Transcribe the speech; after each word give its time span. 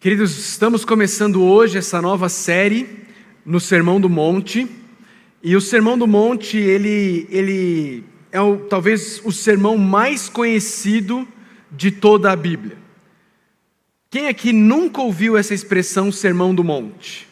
Queridos, 0.00 0.38
estamos 0.38 0.82
começando 0.82 1.42
hoje 1.42 1.76
essa 1.76 2.00
nova 2.00 2.30
série 2.30 2.88
no 3.44 3.60
Sermão 3.60 4.00
do 4.00 4.08
Monte. 4.08 4.66
E 5.42 5.54
o 5.54 5.60
Sermão 5.60 5.98
do 5.98 6.06
Monte, 6.06 6.56
ele, 6.56 7.26
ele 7.28 8.04
é 8.32 8.40
o, 8.40 8.60
talvez 8.60 9.20
o 9.26 9.30
sermão 9.30 9.76
mais 9.76 10.26
conhecido 10.26 11.28
de 11.70 11.90
toda 11.90 12.32
a 12.32 12.34
Bíblia. 12.34 12.78
Quem 14.08 14.26
aqui 14.28 14.54
nunca 14.54 15.02
ouviu 15.02 15.36
essa 15.36 15.52
expressão 15.52 16.10
Sermão 16.10 16.54
do 16.54 16.64
Monte? 16.64 17.28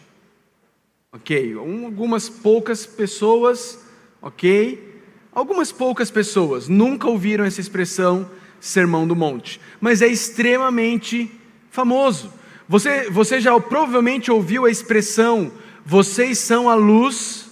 Ok, 1.11 1.55
algumas 1.55 2.29
poucas 2.29 2.85
pessoas, 2.85 3.83
ok? 4.21 5.01
Algumas 5.33 5.73
poucas 5.73 6.11
pessoas 6.11 6.69
nunca 6.69 7.09
ouviram 7.09 7.47
essa 7.47 7.63
expressão 7.63 8.31
Sermão 8.61 9.09
do 9.09 9.17
Monte, 9.17 9.59
mas 9.81 10.03
é 10.03 10.07
extremamente 10.07 11.31
famoso. 11.71 12.37
Você, 12.69 13.09
você 13.11 13.41
já 13.41 13.59
provavelmente 13.59 14.31
ouviu 14.31 14.67
a 14.67 14.71
expressão: 14.71 15.51
vocês 15.85 16.39
são 16.39 16.69
a 16.69 16.75
luz 16.75 17.51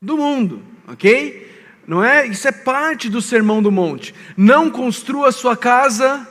do 0.00 0.16
mundo, 0.16 0.62
ok? 0.86 1.48
Não 1.86 2.04
é? 2.04 2.26
Isso 2.26 2.46
é 2.46 2.52
parte 2.52 3.08
do 3.08 3.22
sermão 3.22 3.62
do 3.62 3.72
monte. 3.72 4.14
Não 4.36 4.70
construa 4.70 5.32
sua 5.32 5.56
casa 5.56 6.28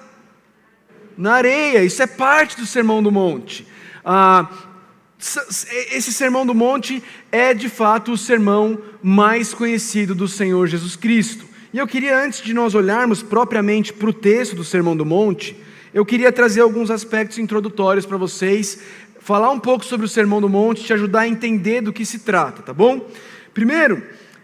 na 1.17 1.33
areia, 1.33 1.83
isso 1.83 2.01
é 2.01 2.07
parte 2.07 2.55
do 2.55 2.65
sermão 2.65 3.03
do 3.03 3.11
monte. 3.11 3.67
Ah, 4.05 4.47
esse 5.91 6.13
sermão 6.13 6.45
do 6.45 6.55
monte 6.55 7.03
é 7.31 7.53
de 7.53 7.67
fato 7.67 8.13
o 8.13 8.17
sermão 8.17 8.81
mais 9.03 9.53
conhecido 9.53 10.15
do 10.15 10.27
Senhor 10.27 10.67
Jesus 10.67 10.95
Cristo. 10.95 11.45
E 11.73 11.77
eu 11.77 11.85
queria, 11.85 12.23
antes 12.23 12.41
de 12.41 12.53
nós 12.53 12.73
olharmos 12.73 13.21
propriamente 13.21 13.91
para 13.91 14.09
o 14.09 14.13
texto 14.13 14.55
do 14.55 14.63
sermão 14.63 14.95
do 14.95 15.05
monte, 15.05 15.57
eu 15.93 16.05
queria 16.05 16.31
trazer 16.31 16.61
alguns 16.61 16.91
aspectos 16.91 17.37
introdutórios 17.37 18.05
para 18.05 18.17
vocês, 18.17 18.79
falar 19.19 19.49
um 19.51 19.59
pouco 19.59 19.83
sobre 19.85 20.05
o 20.05 20.09
Sermão 20.09 20.39
do 20.39 20.49
Monte, 20.49 20.83
te 20.83 20.93
ajudar 20.93 21.21
a 21.21 21.27
entender 21.27 21.81
do 21.81 21.93
que 21.93 22.05
se 22.05 22.19
trata, 22.19 22.61
tá 22.61 22.73
bom? 22.73 23.07
Primeiro, 23.53 24.03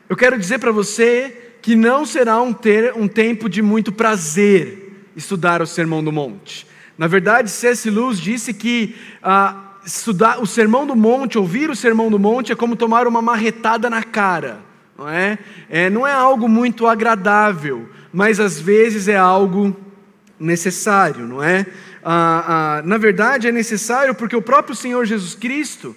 eu 0.10 0.16
quero 0.16 0.38
dizer 0.38 0.60
para 0.60 0.72
você 0.72 1.56
que 1.62 1.76
não 1.76 2.06
será 2.06 2.42
um, 2.42 2.54
ter, 2.54 2.94
um 2.96 3.08
tempo 3.08 3.50
de 3.50 3.62
muito 3.62 3.92
prazer 3.92 5.10
estudar 5.16 5.62
o 5.62 5.68
Sermão 5.68 6.04
do 6.04 6.12
Monte. 6.12 6.68
Na 6.98 7.08
verdade, 7.08 7.50
C.S. 7.50 7.90
Lewis 7.90 8.20
disse 8.20 8.54
que 8.54 8.96
ah, 9.22 9.74
estudar 9.86 10.42
o 10.42 10.46
Sermão 10.46 10.86
do 10.86 10.96
Monte, 10.96 11.38
ouvir 11.38 11.70
o 11.70 11.76
Sermão 11.76 12.10
do 12.10 12.20
Monte, 12.20 12.52
é 12.52 12.56
como 12.56 12.76
tomar 12.76 13.08
uma 13.08 13.22
marretada 13.22 13.90
na 13.90 14.04
cara, 14.04 14.60
não 14.98 15.10
é? 15.10 15.38
é 15.70 15.90
não 15.90 16.06
é 16.06 16.14
algo 16.14 16.48
muito 16.48 16.88
agradável, 16.88 17.90
mas 18.14 18.40
às 18.40 18.60
vezes 18.60 19.08
é 19.08 19.18
algo 19.18 19.76
necessário, 20.40 21.28
não 21.28 21.42
é? 21.42 21.66
Ah, 22.04 22.80
ah, 22.80 22.82
na 22.84 22.98
verdade, 22.98 23.48
é 23.48 23.52
necessário 23.52 24.14
porque 24.14 24.36
o 24.36 24.42
próprio 24.42 24.76
Senhor 24.76 25.06
Jesus 25.06 25.34
Cristo, 25.36 25.96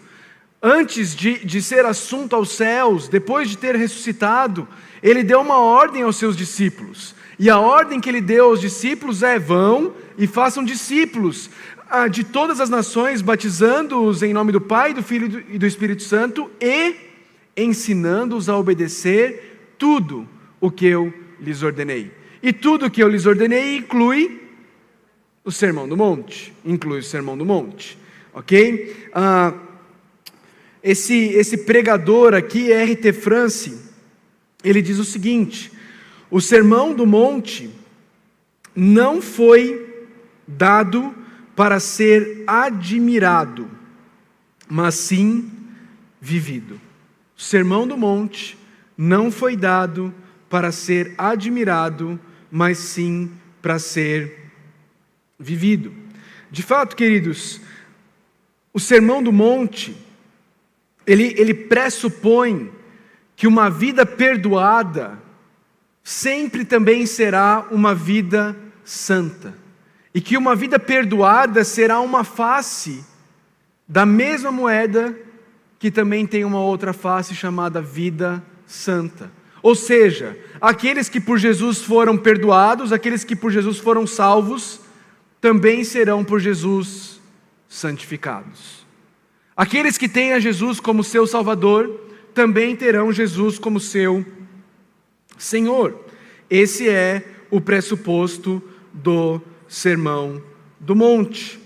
antes 0.62 1.14
de, 1.14 1.44
de 1.44 1.60
ser 1.60 1.84
assunto 1.84 2.34
aos 2.34 2.52
céus, 2.52 3.08
depois 3.08 3.50
de 3.50 3.58
ter 3.58 3.76
ressuscitado, 3.76 4.66
ele 5.02 5.22
deu 5.22 5.40
uma 5.40 5.58
ordem 5.58 6.02
aos 6.02 6.16
seus 6.16 6.36
discípulos. 6.36 7.14
E 7.38 7.48
a 7.48 7.58
ordem 7.58 8.00
que 8.00 8.08
ele 8.08 8.20
deu 8.20 8.46
aos 8.46 8.60
discípulos 8.60 9.22
é: 9.22 9.38
vão 9.38 9.92
e 10.16 10.26
façam 10.26 10.64
discípulos 10.64 11.50
ah, 11.88 12.08
de 12.08 12.24
todas 12.24 12.60
as 12.60 12.68
nações, 12.68 13.22
batizando-os 13.22 14.22
em 14.22 14.32
nome 14.32 14.52
do 14.52 14.60
Pai, 14.60 14.92
do 14.92 15.02
Filho 15.02 15.44
e 15.48 15.58
do 15.58 15.66
Espírito 15.66 16.02
Santo 16.02 16.50
e 16.60 16.94
ensinando-os 17.56 18.48
a 18.48 18.56
obedecer 18.56 19.74
tudo 19.78 20.28
o 20.60 20.70
que 20.70 20.86
eu 20.86 21.12
lhes 21.40 21.62
ordenei. 21.62 22.17
E 22.42 22.52
tudo 22.52 22.86
o 22.86 22.90
que 22.90 23.02
eu 23.02 23.08
lhes 23.08 23.26
ordenei 23.26 23.76
inclui 23.76 24.40
o 25.44 25.50
Sermão 25.50 25.88
do 25.88 25.96
Monte. 25.96 26.52
Inclui 26.64 27.00
o 27.00 27.02
Sermão 27.02 27.36
do 27.36 27.44
Monte. 27.44 27.98
Ok? 28.32 29.08
Ah, 29.12 29.54
esse, 30.82 31.14
esse 31.14 31.58
pregador 31.58 32.34
aqui, 32.34 32.72
R.T. 32.72 33.12
France, 33.12 33.78
ele 34.62 34.80
diz 34.80 34.98
o 34.98 35.04
seguinte: 35.04 35.72
o 36.30 36.40
Sermão 36.40 36.94
do 36.94 37.06
Monte 37.06 37.70
não 38.74 39.20
foi 39.20 39.86
dado 40.46 41.14
para 41.56 41.80
ser 41.80 42.44
admirado, 42.46 43.68
mas 44.68 44.94
sim 44.94 45.50
vivido. 46.20 46.80
O 47.36 47.40
Sermão 47.42 47.86
do 47.86 47.96
Monte 47.96 48.56
não 48.96 49.30
foi 49.30 49.56
dado 49.56 50.14
para 50.48 50.72
ser 50.72 51.14
admirado, 51.18 52.18
mas 52.50 52.78
sim 52.78 53.30
para 53.60 53.78
ser 53.78 54.50
vivido. 55.38 55.92
De 56.50 56.62
fato, 56.62 56.96
queridos, 56.96 57.60
o 58.72 58.80
Sermão 58.80 59.22
do 59.22 59.32
Monte, 59.32 59.96
ele, 61.06 61.34
ele 61.36 61.54
pressupõe 61.54 62.70
que 63.36 63.46
uma 63.46 63.70
vida 63.70 64.04
perdoada 64.04 65.18
sempre 66.02 66.64
também 66.64 67.06
será 67.06 67.66
uma 67.70 67.94
vida 67.94 68.56
santa. 68.84 69.54
E 70.14 70.20
que 70.20 70.36
uma 70.36 70.56
vida 70.56 70.78
perdoada 70.78 71.62
será 71.64 72.00
uma 72.00 72.24
face 72.24 73.04
da 73.86 74.04
mesma 74.04 74.50
moeda 74.50 75.16
que 75.78 75.90
também 75.90 76.26
tem 76.26 76.44
uma 76.44 76.60
outra 76.60 76.92
face 76.92 77.34
chamada 77.34 77.80
vida 77.80 78.42
santa. 78.66 79.30
Ou 79.68 79.74
seja, 79.74 80.34
aqueles 80.62 81.10
que 81.10 81.20
por 81.20 81.36
Jesus 81.36 81.82
foram 81.82 82.16
perdoados, 82.16 82.90
aqueles 82.90 83.22
que 83.22 83.36
por 83.36 83.52
Jesus 83.52 83.76
foram 83.76 84.06
salvos, 84.06 84.80
também 85.42 85.84
serão 85.84 86.24
por 86.24 86.40
Jesus 86.40 87.20
santificados. 87.68 88.86
Aqueles 89.54 89.98
que 89.98 90.08
têm 90.08 90.32
a 90.32 90.40
Jesus 90.40 90.80
como 90.80 91.04
seu 91.04 91.26
Salvador, 91.26 92.00
também 92.32 92.74
terão 92.74 93.12
Jesus 93.12 93.58
como 93.58 93.78
seu 93.78 94.24
Senhor. 95.36 96.02
Esse 96.48 96.88
é 96.88 97.22
o 97.50 97.60
pressuposto 97.60 98.62
do 98.90 99.38
Sermão 99.68 100.42
do 100.80 100.96
Monte. 100.96 101.60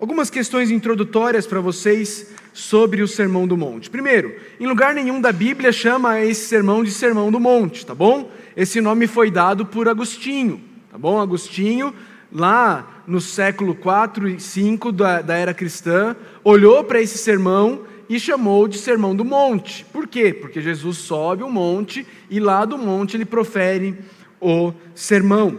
Algumas 0.00 0.30
questões 0.30 0.72
introdutórias 0.72 1.46
para 1.46 1.60
vocês 1.60 2.26
sobre 2.56 3.02
o 3.02 3.06
Sermão 3.06 3.46
do 3.46 3.54
Monte. 3.54 3.90
Primeiro, 3.90 4.34
em 4.58 4.66
lugar 4.66 4.94
nenhum 4.94 5.20
da 5.20 5.30
Bíblia 5.30 5.70
chama 5.70 6.22
esse 6.22 6.46
sermão 6.46 6.82
de 6.82 6.90
Sermão 6.90 7.30
do 7.30 7.38
Monte, 7.38 7.84
tá 7.84 7.94
bom? 7.94 8.30
Esse 8.56 8.80
nome 8.80 9.06
foi 9.06 9.30
dado 9.30 9.66
por 9.66 9.86
Agostinho, 9.86 10.58
tá 10.90 10.96
bom? 10.96 11.20
Agostinho, 11.20 11.92
lá 12.32 13.02
no 13.06 13.20
século 13.20 13.74
4 13.74 14.26
e 14.30 14.40
5 14.40 14.90
da, 14.90 15.20
da 15.20 15.36
era 15.36 15.52
cristã, 15.52 16.16
olhou 16.42 16.82
para 16.82 16.98
esse 16.98 17.18
sermão 17.18 17.82
e 18.08 18.18
chamou 18.18 18.66
de 18.66 18.78
Sermão 18.78 19.14
do 19.14 19.22
Monte. 19.24 19.84
Por 19.92 20.08
quê? 20.08 20.32
Porque 20.32 20.62
Jesus 20.62 20.96
sobe 20.96 21.42
o 21.42 21.50
monte 21.50 22.06
e 22.30 22.40
lá 22.40 22.64
do 22.64 22.78
monte 22.78 23.18
ele 23.18 23.26
profere 23.26 23.98
o 24.40 24.72
sermão. 24.94 25.58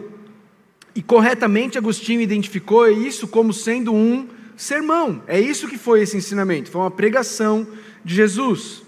E 0.95 1.03
corretamente 1.03 1.77
Agostinho 1.77 2.21
identificou 2.21 2.87
isso 2.87 3.27
como 3.27 3.53
sendo 3.53 3.93
um 3.93 4.27
sermão. 4.57 5.23
É 5.27 5.39
isso 5.39 5.67
que 5.67 5.77
foi 5.77 6.01
esse 6.01 6.17
ensinamento, 6.17 6.71
foi 6.71 6.81
uma 6.81 6.91
pregação 6.91 7.65
de 8.03 8.15
Jesus. 8.15 8.83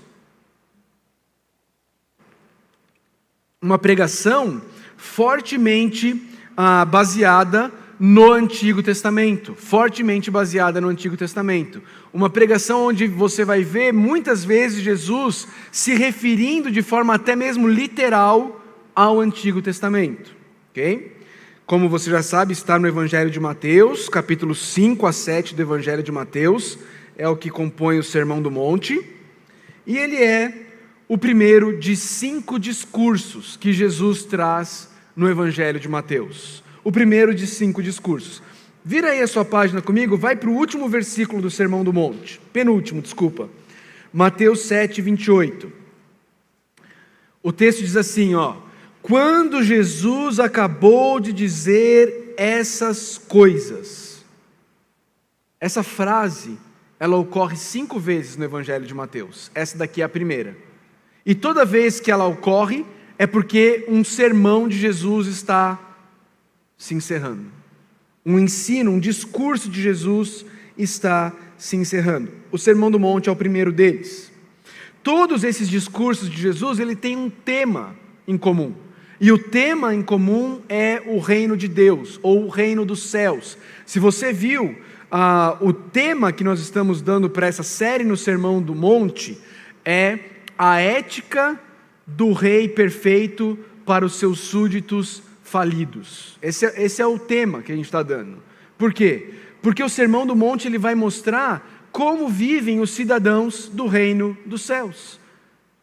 Uma 3.62 3.78
pregação 3.78 4.62
fortemente 4.97 6.22
ah, 6.58 6.84
baseada 6.84 7.72
no 8.00 8.31
Antigo 8.31 8.81
Testamento, 8.81 9.53
fortemente 9.56 10.31
baseada 10.31 10.79
no 10.79 10.88
Antigo 10.88 11.18
Testamento. 11.18 11.81
Uma 12.13 12.29
pregação 12.29 12.85
onde 12.85 13.08
você 13.08 13.44
vai 13.44 13.62
ver 13.62 13.91
muitas 13.91 14.46
vezes 14.46 14.81
Jesus 14.81 15.47
se 15.72 15.94
referindo 15.94 16.72
de 16.72 16.81
forma 16.81 17.13
até 17.13 17.35
mesmo 17.35 17.68
literal 17.68 18.63
ao 18.96 19.19
Antigo 19.19 19.62
Testamento. 19.62 20.34
Ok? 20.72 21.19
Como 21.69 21.88
você 21.88 22.09
já 22.09 22.24
sabe, 22.24 22.52
está 22.52 22.80
no 22.80 22.88
Evangelho 22.88 23.30
de 23.30 23.40
Mateus, 23.40 24.09
capítulo 24.09 24.56
5 24.56 25.06
a 25.06 25.13
7 25.13 25.53
do 25.53 25.62
Evangelho 25.62 26.02
de 26.02 26.11
Mateus, 26.11 26.79
é 27.16 27.28
o 27.28 27.35
que 27.35 27.52
compõe 27.52 27.99
o 27.99 28.03
Sermão 28.03 28.41
do 28.41 28.49
Monte, 28.49 28.99
e 29.85 29.96
ele 29.96 30.16
é 30.16 30.52
o 31.08 31.16
primeiro 31.16 31.78
de 31.78 31.96
cinco 31.96 32.59
discursos 32.59 33.55
que 33.55 33.72
Jesus 33.72 34.26
traz 34.26 34.90
no 35.16 35.29
Evangelho 35.29 35.79
de 35.79 35.88
Mateus. 35.88 36.64
O 36.84 36.91
primeiro 36.91 37.35
de 37.35 37.46
cinco 37.46 37.84
discursos. 37.84 38.41
Vira 38.84 39.09
aí 39.09 39.22
a 39.22 39.28
sua 39.28 39.46
página 39.46 39.79
comigo, 39.79 40.17
vai 40.17 40.35
para 40.35 40.49
o 40.49 40.55
último 40.55 40.90
versículo 40.90 41.40
do 41.40 41.52
Sermão 41.52 41.84
do 41.84 41.93
Monte, 41.93 42.41
penúltimo, 42.52 42.99
desculpa. 42.99 43.47
Mateus 44.11 44.61
7, 44.61 45.03
28. 45.03 45.72
O 47.43 47.52
texto 47.53 47.82
diz 47.82 47.96
assim, 47.96 48.34
ó. 48.34 48.55
Quando 49.01 49.63
Jesus 49.63 50.40
acabou 50.40 51.19
de 51.19 51.31
dizer 51.34 52.34
essas 52.37 53.17
coisas, 53.17 54.23
essa 55.59 55.84
frase, 55.84 56.57
ela 56.99 57.17
ocorre 57.17 57.55
cinco 57.55 57.99
vezes 57.99 58.35
no 58.35 58.43
Evangelho 58.43 58.85
de 58.85 58.93
Mateus. 58.93 59.49
Essa 59.55 59.78
daqui 59.78 60.01
é 60.01 60.05
a 60.05 60.09
primeira. 60.09 60.55
E 61.25 61.34
toda 61.34 61.66
vez 61.66 61.99
que 61.99 62.11
ela 62.11 62.25
ocorre, 62.25 62.85
é 63.17 63.28
porque 63.28 63.85
um 63.87 64.03
sermão 64.03 64.67
de 64.67 64.78
Jesus 64.78 65.28
está 65.28 65.79
se 66.78 66.95
encerrando. 66.95 67.52
um 68.25 68.37
ensino, 68.37 68.91
um 68.91 68.99
discurso 68.99 69.69
de 69.69 69.81
Jesus 69.81 70.45
está 70.78 71.34
se 71.57 71.75
encerrando. 71.75 72.31
O 72.52 72.57
Sermão 72.57 72.90
do 72.90 72.99
Monte 72.99 73.28
é 73.28 73.31
o 73.31 73.35
primeiro 73.35 73.72
deles. 73.72 74.31
Todos 75.03 75.43
esses 75.43 75.67
discursos 75.69 76.29
de 76.29 76.37
Jesus, 76.37 76.79
ele 76.79 76.95
tem 76.95 77.17
um 77.17 77.29
tema 77.29 77.95
em 78.28 78.37
comum. 78.37 78.73
E 79.21 79.31
o 79.31 79.37
tema 79.37 79.93
em 79.93 80.01
comum 80.01 80.61
é 80.69 81.01
o 81.05 81.19
reino 81.19 81.57
de 81.57 81.67
Deus, 81.67 82.19
ou 82.23 82.45
o 82.45 82.49
reino 82.49 82.85
dos 82.85 83.03
céus. 83.03 83.57
Se 83.85 83.99
você 83.99 84.31
viu 84.31 84.77
ah, 85.11 85.57
o 85.59 85.73
tema 85.73 86.31
que 86.31 86.43
nós 86.43 86.59
estamos 86.59 87.01
dando 87.01 87.29
para 87.29 87.47
essa 87.47 87.63
série 87.63 88.05
no 88.05 88.16
Sermão 88.16 88.61
do 88.61 88.73
Monte, 88.73 89.37
é 89.83 90.19
a 90.57 90.79
ética 90.79 91.59
do 92.07 92.31
rei 92.31 92.69
perfeito 92.69 93.59
para 93.85 94.05
os 94.05 94.16
seus 94.16 94.39
súditos 94.39 95.21
falidos. 95.43 96.37
Esse 96.41 96.66
é, 96.66 96.83
esse 96.83 97.01
é 97.01 97.05
o 97.05 97.19
tema 97.19 97.61
que 97.61 97.71
a 97.71 97.75
gente 97.75 97.85
está 97.85 98.03
dando. 98.03 98.37
Por 98.77 98.93
quê? 98.93 99.33
Porque 99.61 99.83
o 99.83 99.89
Sermão 99.89 100.25
do 100.25 100.35
Monte 100.35 100.67
ele 100.67 100.77
vai 100.77 100.95
mostrar 100.95 101.87
como 101.91 102.29
vivem 102.29 102.79
os 102.79 102.91
cidadãos 102.91 103.67
do 103.67 103.87
reino 103.87 104.37
dos 104.45 104.61
céus. 104.61 105.19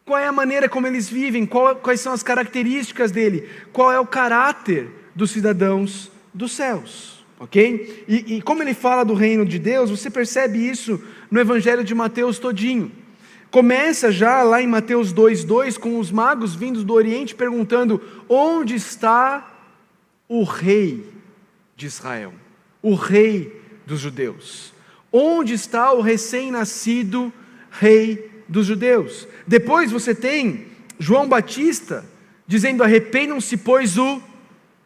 Qual 0.07 0.17
é 0.17 0.25
a 0.25 0.31
maneira 0.31 0.69
como 0.69 0.87
eles 0.87 1.09
vivem, 1.09 1.45
qual, 1.45 1.75
quais 1.75 1.99
são 1.99 2.13
as 2.13 2.23
características 2.23 3.11
dele, 3.11 3.49
qual 3.73 3.91
é 3.91 3.99
o 3.99 4.07
caráter 4.07 4.89
dos 5.13 5.31
cidadãos 5.31 6.09
dos 6.33 6.53
céus. 6.53 7.25
Ok? 7.37 8.05
E, 8.07 8.37
e 8.37 8.41
como 8.41 8.63
ele 8.63 8.73
fala 8.73 9.03
do 9.03 9.13
reino 9.13 9.45
de 9.45 9.59
Deus, 9.59 9.89
você 9.89 10.09
percebe 10.09 10.65
isso 10.65 11.03
no 11.29 11.41
Evangelho 11.41 11.83
de 11.83 11.93
Mateus 11.93 12.39
todinho. 12.39 12.89
Começa 13.51 14.09
já 14.09 14.43
lá 14.43 14.61
em 14.61 14.67
Mateus 14.67 15.13
2,2 15.13 15.77
com 15.77 15.99
os 15.99 16.09
magos 16.09 16.55
vindos 16.55 16.85
do 16.85 16.93
Oriente 16.93 17.35
perguntando: 17.35 18.01
onde 18.29 18.75
está 18.75 19.57
o 20.29 20.43
rei 20.43 21.05
de 21.75 21.85
Israel, 21.85 22.33
o 22.81 22.95
rei 22.95 23.61
dos 23.85 23.99
judeus? 23.99 24.73
Onde 25.11 25.53
está 25.53 25.91
o 25.91 25.99
recém-nascido 25.99 27.33
rei 27.69 28.36
dos 28.47 28.65
judeus? 28.65 29.27
Depois 29.45 29.91
você 29.91 30.13
tem 30.13 30.67
João 30.99 31.27
Batista 31.27 32.05
dizendo: 32.47 32.83
arrependam-se, 32.83 33.57
pois 33.57 33.97
o 33.97 34.21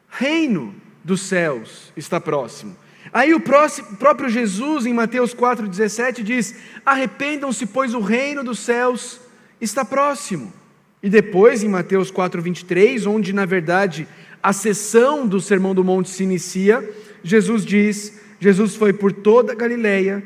reino 0.09 0.75
dos 1.03 1.21
céus 1.21 1.91
está 1.95 2.19
próximo. 2.19 2.75
Aí 3.13 3.33
o 3.33 3.39
próprio 3.39 4.29
Jesus, 4.29 4.85
em 4.85 4.93
Mateus 4.93 5.33
4,17, 5.33 6.23
diz: 6.23 6.55
Arrependam-se, 6.85 7.65
pois 7.65 7.93
o 7.93 7.99
reino 7.99 8.43
dos 8.43 8.59
céus 8.59 9.19
está 9.59 9.83
próximo. 9.83 10.53
E 11.03 11.09
depois, 11.09 11.63
em 11.63 11.67
Mateus 11.67 12.11
4,23, 12.11 13.07
onde 13.07 13.33
na 13.33 13.45
verdade 13.45 14.07
a 14.41 14.53
sessão 14.53 15.27
do 15.27 15.41
Sermão 15.41 15.73
do 15.73 15.83
Monte 15.83 16.09
se 16.09 16.23
inicia, 16.23 16.87
Jesus 17.23 17.65
diz: 17.65 18.19
Jesus 18.39 18.75
foi 18.75 18.93
por 18.93 19.11
toda 19.11 19.51
a 19.51 19.55
Galileia, 19.55 20.23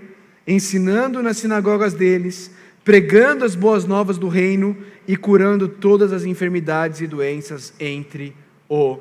ensinando 0.47 1.23
nas 1.23 1.37
sinagogas 1.37 1.93
deles, 1.93 2.51
pregando 2.85 3.43
as 3.43 3.55
boas 3.55 3.83
novas 3.83 4.19
do 4.19 4.29
reino 4.29 4.77
e 5.07 5.17
curando 5.17 5.67
todas 5.67 6.13
as 6.13 6.23
enfermidades 6.23 7.01
e 7.01 7.07
doenças 7.07 7.73
entre 7.79 8.35
o 8.69 8.99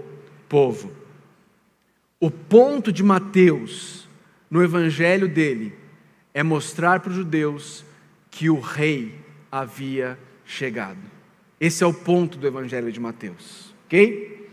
povo. 0.49 0.91
O 2.19 2.31
ponto 2.31 2.91
de 2.91 3.03
Mateus 3.03 4.09
no 4.51 4.65
evangelho 4.65 5.29
dele 5.29 5.75
é 6.33 6.43
mostrar 6.43 7.01
para 7.01 7.11
os 7.11 7.17
judeus 7.17 7.85
que 8.31 8.49
o 8.49 8.59
rei 8.59 9.17
havia 9.53 10.19
chegado. 10.47 10.99
Esse 11.61 11.85
é 11.85 11.87
o 11.87 11.93
ponto 11.93 12.39
do 12.39 12.47
evangelho 12.47 12.91
de 12.91 12.99
Mateus, 12.99 13.75
ok? 13.85 14.49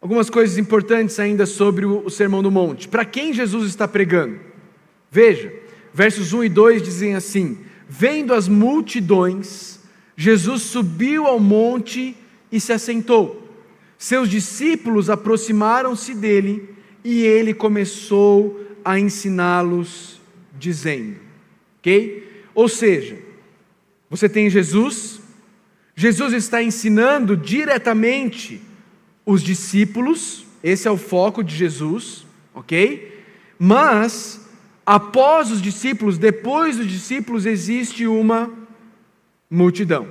Algumas 0.00 0.30
coisas 0.30 0.56
importantes 0.56 1.18
ainda 1.18 1.46
sobre 1.46 1.84
o 1.84 2.08
Sermão 2.08 2.44
do 2.44 2.50
Monte. 2.50 2.86
Para 2.86 3.04
quem 3.04 3.32
Jesus 3.32 3.68
está 3.68 3.88
pregando? 3.88 4.38
Veja, 5.10 5.52
versos 5.92 6.32
1 6.32 6.44
e 6.44 6.48
2 6.48 6.82
dizem 6.82 7.16
assim: 7.16 7.65
Vendo 7.88 8.34
as 8.34 8.48
multidões, 8.48 9.80
Jesus 10.16 10.62
subiu 10.62 11.26
ao 11.26 11.38
monte 11.38 12.16
e 12.50 12.60
se 12.60 12.72
assentou. 12.72 13.46
Seus 13.98 14.28
discípulos 14.28 15.08
aproximaram-se 15.08 16.14
dele 16.14 16.68
e 17.04 17.22
ele 17.22 17.54
começou 17.54 18.60
a 18.84 18.98
ensiná-los, 18.98 20.20
dizendo: 20.58 21.16
Ok? 21.78 22.44
Ou 22.54 22.68
seja, 22.68 23.18
você 24.08 24.28
tem 24.28 24.48
Jesus, 24.50 25.20
Jesus 25.94 26.32
está 26.32 26.62
ensinando 26.62 27.36
diretamente 27.36 28.60
os 29.24 29.42
discípulos, 29.42 30.44
esse 30.62 30.86
é 30.86 30.90
o 30.90 30.96
foco 30.96 31.42
de 31.42 31.54
Jesus, 31.54 32.26
ok? 32.54 33.22
Mas, 33.58 34.45
após 34.86 35.50
os 35.50 35.60
discípulos, 35.60 36.16
depois 36.16 36.76
dos 36.76 36.86
discípulos, 36.86 37.44
existe 37.44 38.06
uma 38.06 38.50
multidão. 39.50 40.06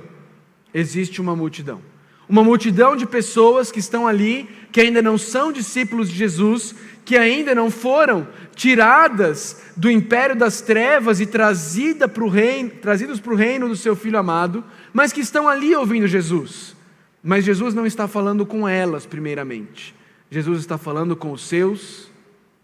Existe 0.74 1.20
uma 1.20 1.34
multidão. 1.34 1.80
Uma 2.28 2.44
multidão 2.44 2.94
de 2.94 3.06
pessoas 3.06 3.72
que 3.72 3.78
estão 3.78 4.06
ali, 4.06 4.48
que 4.70 4.80
ainda 4.80 5.00
não 5.00 5.16
são 5.16 5.50
discípulos 5.50 6.10
de 6.10 6.16
Jesus, 6.16 6.74
que 7.04 7.16
ainda 7.16 7.54
não 7.54 7.70
foram 7.70 8.26
tiradas 8.54 9.62
do 9.76 9.88
império 9.88 10.34
das 10.34 10.60
trevas 10.60 11.20
e 11.20 11.26
trazida 11.26 12.06
o 12.08 12.28
reino, 12.28 12.70
trazidos 12.82 13.20
para 13.20 13.32
o 13.32 13.36
reino 13.36 13.68
do 13.68 13.76
seu 13.76 13.94
Filho 13.94 14.18
amado, 14.18 14.64
mas 14.92 15.12
que 15.12 15.20
estão 15.20 15.48
ali 15.48 15.74
ouvindo 15.74 16.08
Jesus. 16.08 16.74
Mas 17.22 17.44
Jesus 17.44 17.74
não 17.74 17.86
está 17.86 18.08
falando 18.08 18.44
com 18.44 18.68
elas, 18.68 19.06
primeiramente. 19.06 19.94
Jesus 20.30 20.60
está 20.60 20.76
falando 20.76 21.14
com 21.14 21.30
os 21.30 21.46
seus 21.46 22.10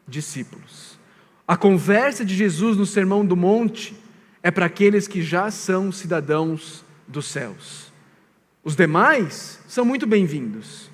discípulos. 0.09 0.99
A 1.47 1.57
conversa 1.57 2.25
de 2.25 2.35
Jesus 2.35 2.77
no 2.77 2.87
Sermão 2.87 3.25
do 3.25 3.37
Monte 3.37 3.97
é 4.43 4.51
para 4.51 4.67
aqueles 4.67 5.09
que 5.09 5.21
já 5.23 5.51
são 5.51 5.91
cidadãos 5.91 6.85
dos 7.07 7.27
céus. 7.27 7.93
Os 8.63 8.77
demais 8.77 9.59
são 9.67 9.85
muito 9.85 10.07
bem-vindos, 10.07 10.89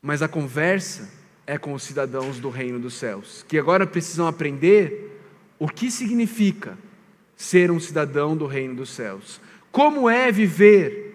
mas 0.00 0.22
a 0.22 0.28
conversa 0.28 1.10
é 1.46 1.58
com 1.58 1.74
os 1.74 1.82
cidadãos 1.82 2.38
do 2.38 2.48
reino 2.48 2.78
dos 2.78 2.94
céus, 2.94 3.44
que 3.46 3.58
agora 3.58 3.86
precisam 3.86 4.26
aprender 4.26 5.20
o 5.58 5.68
que 5.68 5.90
significa 5.90 6.76
ser 7.36 7.70
um 7.70 7.78
cidadão 7.78 8.36
do 8.36 8.46
reino 8.46 8.74
dos 8.74 8.90
céus, 8.90 9.40
como 9.70 10.08
é 10.08 10.32
viver 10.32 11.06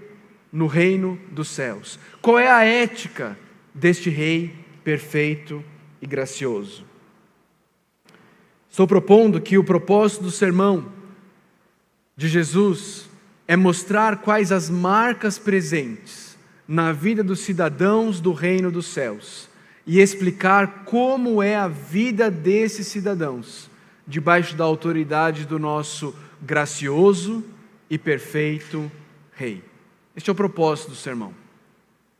no 0.51 0.67
reino 0.67 1.19
dos 1.31 1.47
céus? 1.47 1.97
Qual 2.21 2.37
é 2.37 2.47
a 2.47 2.63
ética 2.63 3.37
deste 3.73 4.09
rei 4.09 4.53
perfeito 4.83 5.63
e 6.01 6.05
gracioso? 6.05 6.90
Estou 8.71 8.87
propondo 8.87 9.41
que 9.41 9.57
o 9.57 9.65
propósito 9.65 10.23
do 10.23 10.31
sermão 10.31 10.85
de 12.15 12.29
Jesus 12.29 13.09
é 13.45 13.57
mostrar 13.57 14.21
quais 14.21 14.49
as 14.49 14.69
marcas 14.69 15.37
presentes 15.37 16.37
na 16.65 16.93
vida 16.93 17.21
dos 17.21 17.41
cidadãos 17.41 18.21
do 18.21 18.31
reino 18.31 18.71
dos 18.71 18.85
céus 18.85 19.49
e 19.85 19.99
explicar 19.99 20.85
como 20.85 21.43
é 21.43 21.53
a 21.53 21.67
vida 21.67 22.31
desses 22.31 22.87
cidadãos 22.87 23.69
debaixo 24.07 24.55
da 24.55 24.63
autoridade 24.63 25.45
do 25.45 25.59
nosso 25.59 26.15
gracioso 26.41 27.43
e 27.89 27.97
perfeito 27.97 28.89
Rei. 29.33 29.61
Este 30.15 30.29
é 30.29 30.33
o 30.33 30.35
propósito 30.35 30.91
do 30.91 30.95
sermão. 30.95 31.33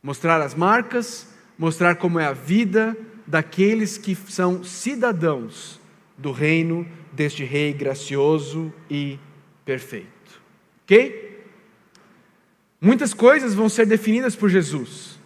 Mostrar 0.02 0.42
as 0.42 0.54
marcas, 0.54 1.28
mostrar 1.58 1.94
como 1.94 2.20
é 2.20 2.26
a 2.26 2.34
vida 2.34 2.94
daqueles 3.26 3.96
que 3.96 4.14
são 4.14 4.62
cidadãos 4.62 5.80
do 6.16 6.32
reino 6.32 6.86
deste 7.12 7.44
Rei 7.44 7.72
gracioso 7.72 8.72
e 8.90 9.18
perfeito. 9.64 10.40
Ok? 10.84 11.44
Muitas 12.80 13.14
coisas 13.14 13.54
vão 13.54 13.68
ser 13.68 13.86
definidas 13.86 14.34
por 14.34 14.48
Jesus. 14.48 15.18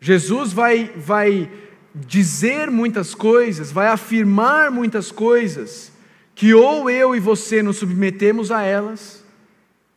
Jesus 0.00 0.52
vai, 0.52 0.92
vai 0.96 1.50
dizer 1.94 2.70
muitas 2.70 3.14
coisas, 3.14 3.70
vai 3.70 3.88
afirmar 3.88 4.70
muitas 4.70 5.10
coisas, 5.10 5.92
que 6.34 6.54
ou 6.54 6.88
eu 6.90 7.14
e 7.14 7.20
você 7.20 7.62
nos 7.62 7.76
submetemos 7.78 8.50
a 8.50 8.62
elas, 8.62 9.24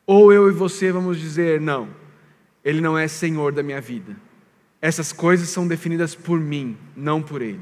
ou 0.05 0.33
eu 0.33 0.49
e 0.49 0.51
você 0.51 0.91
vamos 0.91 1.19
dizer: 1.19 1.61
não, 1.61 1.89
ele 2.63 2.81
não 2.81 2.97
é 2.97 3.07
senhor 3.07 3.51
da 3.51 3.63
minha 3.63 3.79
vida. 3.79 4.15
Essas 4.81 5.11
coisas 5.11 5.49
são 5.49 5.67
definidas 5.67 6.15
por 6.15 6.39
mim, 6.39 6.77
não 6.95 7.21
por 7.21 7.41
Ele. 7.41 7.59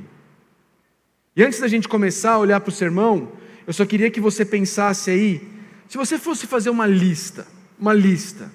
E 1.37 1.43
antes 1.43 1.59
da 1.59 1.67
gente 1.67 1.87
começar 1.87 2.31
a 2.31 2.39
olhar 2.39 2.59
para 2.59 2.69
o 2.69 2.73
sermão, 2.73 3.31
eu 3.67 3.71
só 3.71 3.85
queria 3.85 4.09
que 4.09 4.19
você 4.19 4.43
pensasse 4.43 5.11
aí, 5.11 5.47
se 5.87 5.95
você 5.95 6.17
fosse 6.17 6.47
fazer 6.47 6.71
uma 6.71 6.87
lista, 6.87 7.45
uma 7.79 7.93
lista, 7.93 8.51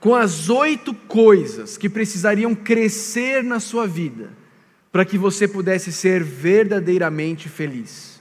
com 0.00 0.16
as 0.16 0.50
oito 0.50 0.92
coisas 0.92 1.78
que 1.78 1.88
precisariam 1.88 2.56
crescer 2.56 3.44
na 3.44 3.60
sua 3.60 3.86
vida, 3.86 4.30
para 4.90 5.04
que 5.04 5.16
você 5.16 5.46
pudesse 5.46 5.92
ser 5.92 6.24
verdadeiramente 6.24 7.48
feliz. 7.48 8.20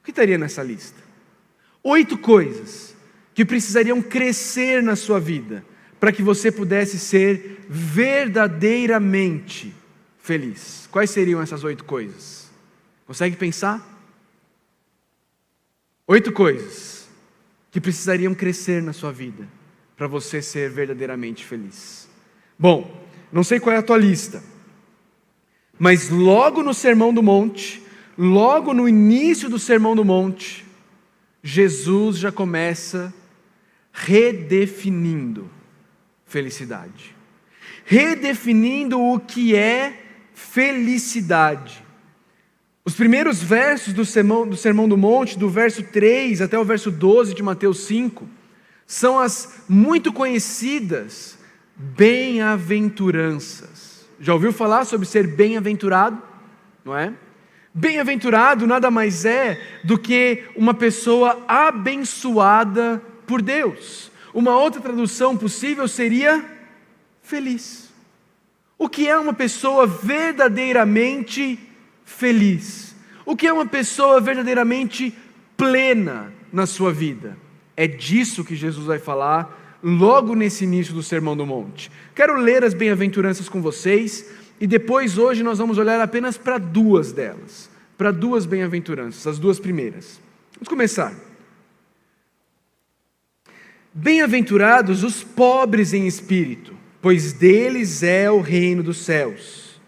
O 0.00 0.04
que 0.04 0.12
estaria 0.12 0.38
nessa 0.38 0.62
lista? 0.62 1.02
Oito 1.82 2.16
coisas 2.16 2.94
que 3.34 3.44
precisariam 3.44 4.00
crescer 4.00 4.80
na 4.80 4.94
sua 4.94 5.18
vida 5.18 5.64
para 5.98 6.12
que 6.12 6.22
você 6.22 6.52
pudesse 6.52 7.00
ser 7.00 7.66
verdadeiramente 7.68 9.62
feliz? 9.64 9.81
Quais 10.90 11.10
seriam 11.10 11.42
essas 11.42 11.64
oito 11.64 11.84
coisas? 11.84 12.50
Consegue 13.06 13.36
pensar? 13.36 13.86
Oito 16.06 16.32
coisas 16.32 17.08
que 17.70 17.80
precisariam 17.80 18.34
crescer 18.34 18.82
na 18.82 18.92
sua 18.92 19.10
vida 19.10 19.48
para 19.96 20.06
você 20.06 20.40
ser 20.40 20.70
verdadeiramente 20.70 21.44
feliz. 21.44 22.08
Bom, 22.58 23.06
não 23.32 23.42
sei 23.42 23.58
qual 23.58 23.74
é 23.74 23.78
a 23.78 23.82
tua 23.82 23.98
lista, 23.98 24.42
mas 25.78 26.10
logo 26.10 26.62
no 26.62 26.74
Sermão 26.74 27.12
do 27.12 27.22
Monte, 27.22 27.82
logo 28.16 28.72
no 28.72 28.88
início 28.88 29.48
do 29.48 29.58
Sermão 29.58 29.96
do 29.96 30.04
Monte, 30.04 30.64
Jesus 31.42 32.18
já 32.18 32.30
começa 32.30 33.12
redefinindo 33.92 35.50
felicidade. 36.24 37.14
Redefinindo 37.84 39.00
o 39.00 39.18
que 39.18 39.56
é 39.56 40.01
felicidade. 40.42 41.82
Os 42.84 42.94
primeiros 42.94 43.40
versos 43.42 43.92
do 43.92 44.04
Sermão, 44.04 44.46
do 44.46 44.56
Sermão 44.56 44.88
do 44.88 44.96
Monte, 44.96 45.38
do 45.38 45.48
verso 45.48 45.84
3 45.84 46.42
até 46.42 46.58
o 46.58 46.64
verso 46.64 46.90
12 46.90 47.32
de 47.32 47.42
Mateus 47.42 47.86
5, 47.86 48.28
são 48.86 49.20
as 49.20 49.62
muito 49.68 50.12
conhecidas 50.12 51.38
bem-aventuranças. 51.76 54.04
Já 54.18 54.34
ouviu 54.34 54.52
falar 54.52 54.84
sobre 54.84 55.06
ser 55.06 55.28
bem-aventurado? 55.28 56.20
Não 56.84 56.96
é? 56.96 57.12
Bem-aventurado 57.72 58.66
nada 58.66 58.90
mais 58.90 59.24
é 59.24 59.60
do 59.84 59.96
que 59.96 60.42
uma 60.56 60.74
pessoa 60.74 61.44
abençoada 61.46 63.00
por 63.26 63.40
Deus. 63.40 64.10
Uma 64.34 64.58
outra 64.58 64.80
tradução 64.80 65.36
possível 65.36 65.86
seria 65.86 66.44
feliz. 67.22 67.91
O 68.82 68.88
que 68.88 69.06
é 69.06 69.16
uma 69.16 69.32
pessoa 69.32 69.86
verdadeiramente 69.86 71.56
feliz? 72.04 72.96
O 73.24 73.36
que 73.36 73.46
é 73.46 73.52
uma 73.52 73.64
pessoa 73.64 74.20
verdadeiramente 74.20 75.16
plena 75.56 76.32
na 76.52 76.66
sua 76.66 76.92
vida? 76.92 77.38
É 77.76 77.86
disso 77.86 78.44
que 78.44 78.56
Jesus 78.56 78.84
vai 78.84 78.98
falar 78.98 79.78
logo 79.80 80.34
nesse 80.34 80.64
início 80.64 80.92
do 80.92 81.00
Sermão 81.00 81.36
do 81.36 81.46
Monte. 81.46 81.92
Quero 82.12 82.34
ler 82.34 82.64
as 82.64 82.74
bem-aventuranças 82.74 83.48
com 83.48 83.62
vocês 83.62 84.28
e 84.60 84.66
depois 84.66 85.16
hoje 85.16 85.44
nós 85.44 85.58
vamos 85.58 85.78
olhar 85.78 86.00
apenas 86.00 86.36
para 86.36 86.58
duas 86.58 87.12
delas, 87.12 87.70
para 87.96 88.10
duas 88.10 88.46
bem-aventuranças, 88.46 89.24
as 89.28 89.38
duas 89.38 89.60
primeiras. 89.60 90.20
Vamos 90.56 90.68
começar. 90.68 91.14
Bem-aventurados 93.94 95.04
os 95.04 95.22
pobres 95.22 95.94
em 95.94 96.04
espírito, 96.04 96.71
pois 97.02 97.32
deles 97.32 98.04
é 98.04 98.30
o 98.30 98.40
reino 98.40 98.82
dos 98.82 98.98
céus. 98.98 99.80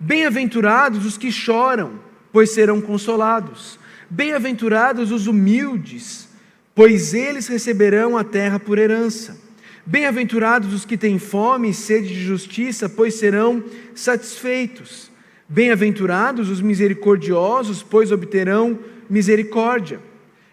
Bem-aventurados 0.00 1.04
os 1.04 1.18
que 1.18 1.30
choram, 1.30 2.00
pois 2.32 2.50
serão 2.50 2.80
consolados. 2.80 3.78
Bem-aventurados 4.08 5.12
os 5.12 5.26
humildes, 5.26 6.26
pois 6.74 7.12
eles 7.12 7.46
receberão 7.46 8.16
a 8.16 8.24
terra 8.24 8.58
por 8.58 8.78
herança. 8.78 9.38
Bem-aventurados 9.86 10.72
os 10.72 10.86
que 10.86 10.96
têm 10.96 11.18
fome 11.18 11.68
e 11.68 11.74
sede 11.74 12.08
de 12.08 12.24
justiça, 12.24 12.88
pois 12.88 13.14
serão 13.14 13.62
satisfeitos. 13.94 15.10
Bem-aventurados 15.46 16.48
os 16.48 16.62
misericordiosos, 16.62 17.82
pois 17.82 18.10
obterão 18.10 18.78
misericórdia. 19.10 20.00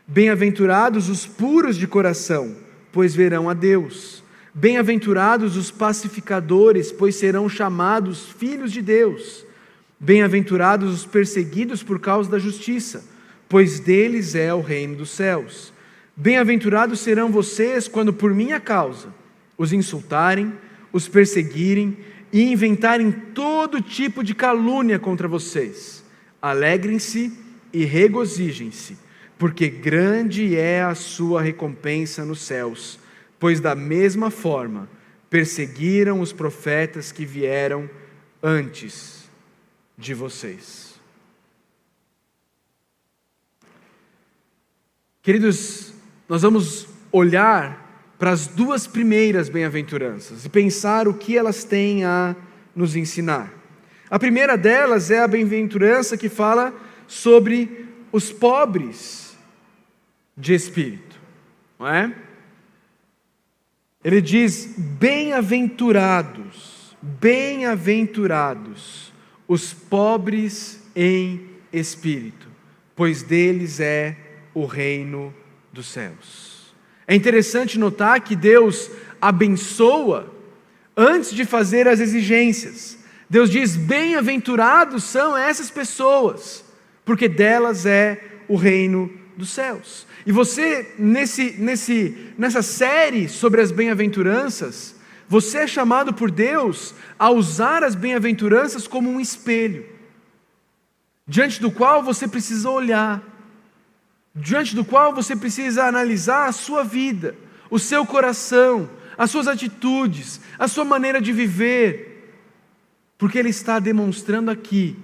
Bem-aventurados 0.05 1.07
os 1.07 1.25
puros 1.25 1.77
de 1.77 1.87
coração, 1.87 2.57
pois 2.91 3.15
verão 3.15 3.49
a 3.49 3.53
Deus. 3.53 4.20
Bem-aventurados 4.53 5.55
os 5.55 5.71
pacificadores, 5.71 6.91
pois 6.91 7.15
serão 7.15 7.47
chamados 7.47 8.27
filhos 8.37 8.71
de 8.71 8.81
Deus. 8.81 9.45
Bem-aventurados 9.99 10.93
os 10.93 11.05
perseguidos 11.05 11.81
por 11.81 11.99
causa 11.99 12.29
da 12.29 12.39
justiça, 12.39 13.03
pois 13.47 13.79
deles 13.79 14.35
é 14.35 14.53
o 14.53 14.61
reino 14.61 14.95
dos 14.95 15.11
céus. 15.11 15.71
Bem-aventurados 16.15 16.99
serão 16.99 17.31
vocês 17.31 17.87
quando 17.87 18.11
por 18.11 18.33
minha 18.33 18.59
causa 18.59 19.07
os 19.57 19.71
insultarem, 19.71 20.51
os 20.91 21.07
perseguirem 21.07 21.97
e 22.33 22.51
inventarem 22.51 23.11
todo 23.11 23.81
tipo 23.81 24.23
de 24.23 24.35
calúnia 24.35 24.99
contra 24.99 25.27
vocês. 25.27 26.03
Alegrem-se 26.41 27.31
e 27.71 27.85
regozijem-se 27.85 28.97
porque 29.41 29.69
grande 29.69 30.55
é 30.55 30.83
a 30.83 30.93
sua 30.93 31.41
recompensa 31.41 32.23
nos 32.23 32.41
céus, 32.41 32.99
pois 33.41 33.59
da 33.59 33.73
mesma 33.73 34.29
forma 34.29 34.87
perseguiram 35.27 36.21
os 36.21 36.31
profetas 36.31 37.11
que 37.11 37.25
vieram 37.25 37.89
antes 38.41 39.27
de 39.97 40.13
vocês. 40.13 40.93
Queridos, 45.23 45.91
nós 46.29 46.43
vamos 46.43 46.87
olhar 47.11 48.13
para 48.19 48.29
as 48.29 48.45
duas 48.45 48.85
primeiras 48.85 49.49
bem-aventuranças 49.49 50.45
e 50.45 50.49
pensar 50.49 51.07
o 51.07 51.13
que 51.15 51.35
elas 51.35 51.63
têm 51.63 52.05
a 52.05 52.35
nos 52.75 52.95
ensinar. 52.95 53.51
A 54.07 54.19
primeira 54.19 54.55
delas 54.55 55.09
é 55.09 55.19
a 55.19 55.27
bem-aventurança 55.27 56.15
que 56.15 56.29
fala 56.29 56.71
sobre 57.07 57.87
os 58.11 58.31
pobres 58.31 59.35
de 60.37 60.53
espírito, 60.53 61.19
não 61.79 61.87
é? 61.87 62.30
Ele 64.03 64.21
diz: 64.21 64.73
bem-aventurados, 64.77 66.97
bem-aventurados 67.01 69.13
os 69.47 69.73
pobres 69.73 70.81
em 70.95 71.47
espírito, 71.71 72.47
pois 72.95 73.21
deles 73.21 73.79
é 73.79 74.17
o 74.53 74.65
reino 74.65 75.33
dos 75.71 75.87
céus. 75.87 76.73
É 77.07 77.15
interessante 77.15 77.79
notar 77.79 78.19
que 78.21 78.35
Deus 78.35 78.91
abençoa 79.21 80.33
antes 80.95 81.31
de 81.31 81.45
fazer 81.45 81.87
as 81.87 81.99
exigências. 81.99 82.97
Deus 83.29 83.49
diz: 83.49 83.75
bem-aventurados 83.75 85.03
são 85.03 85.37
essas 85.37 85.69
pessoas, 85.69 86.65
porque 87.05 87.29
delas 87.29 87.85
é 87.85 88.19
o 88.47 88.55
reino 88.55 89.20
dos 89.35 89.49
céus. 89.49 90.05
E 90.25 90.31
você, 90.31 90.93
nesse, 90.97 91.53
nesse, 91.57 92.33
nessa 92.37 92.61
série 92.61 93.27
sobre 93.27 93.61
as 93.61 93.71
bem-aventuranças, 93.71 94.95
você 95.27 95.59
é 95.59 95.67
chamado 95.67 96.13
por 96.13 96.29
Deus 96.29 96.93
a 97.17 97.29
usar 97.29 97.83
as 97.83 97.95
bem-aventuranças 97.95 98.87
como 98.87 99.09
um 99.09 99.19
espelho, 99.19 99.85
diante 101.25 101.61
do 101.61 101.71
qual 101.71 102.03
você 102.03 102.27
precisa 102.27 102.69
olhar, 102.69 103.23
diante 104.35 104.75
do 104.75 104.83
qual 104.83 105.13
você 105.13 105.35
precisa 105.35 105.85
analisar 105.85 106.47
a 106.47 106.51
sua 106.51 106.83
vida, 106.83 107.35
o 107.69 107.79
seu 107.79 108.05
coração, 108.05 108.89
as 109.17 109.31
suas 109.31 109.47
atitudes, 109.47 110.41
a 110.59 110.67
sua 110.67 110.83
maneira 110.83 111.21
de 111.21 111.31
viver, 111.31 112.35
porque 113.17 113.37
Ele 113.37 113.49
está 113.49 113.79
demonstrando 113.79 114.51
aqui 114.51 114.97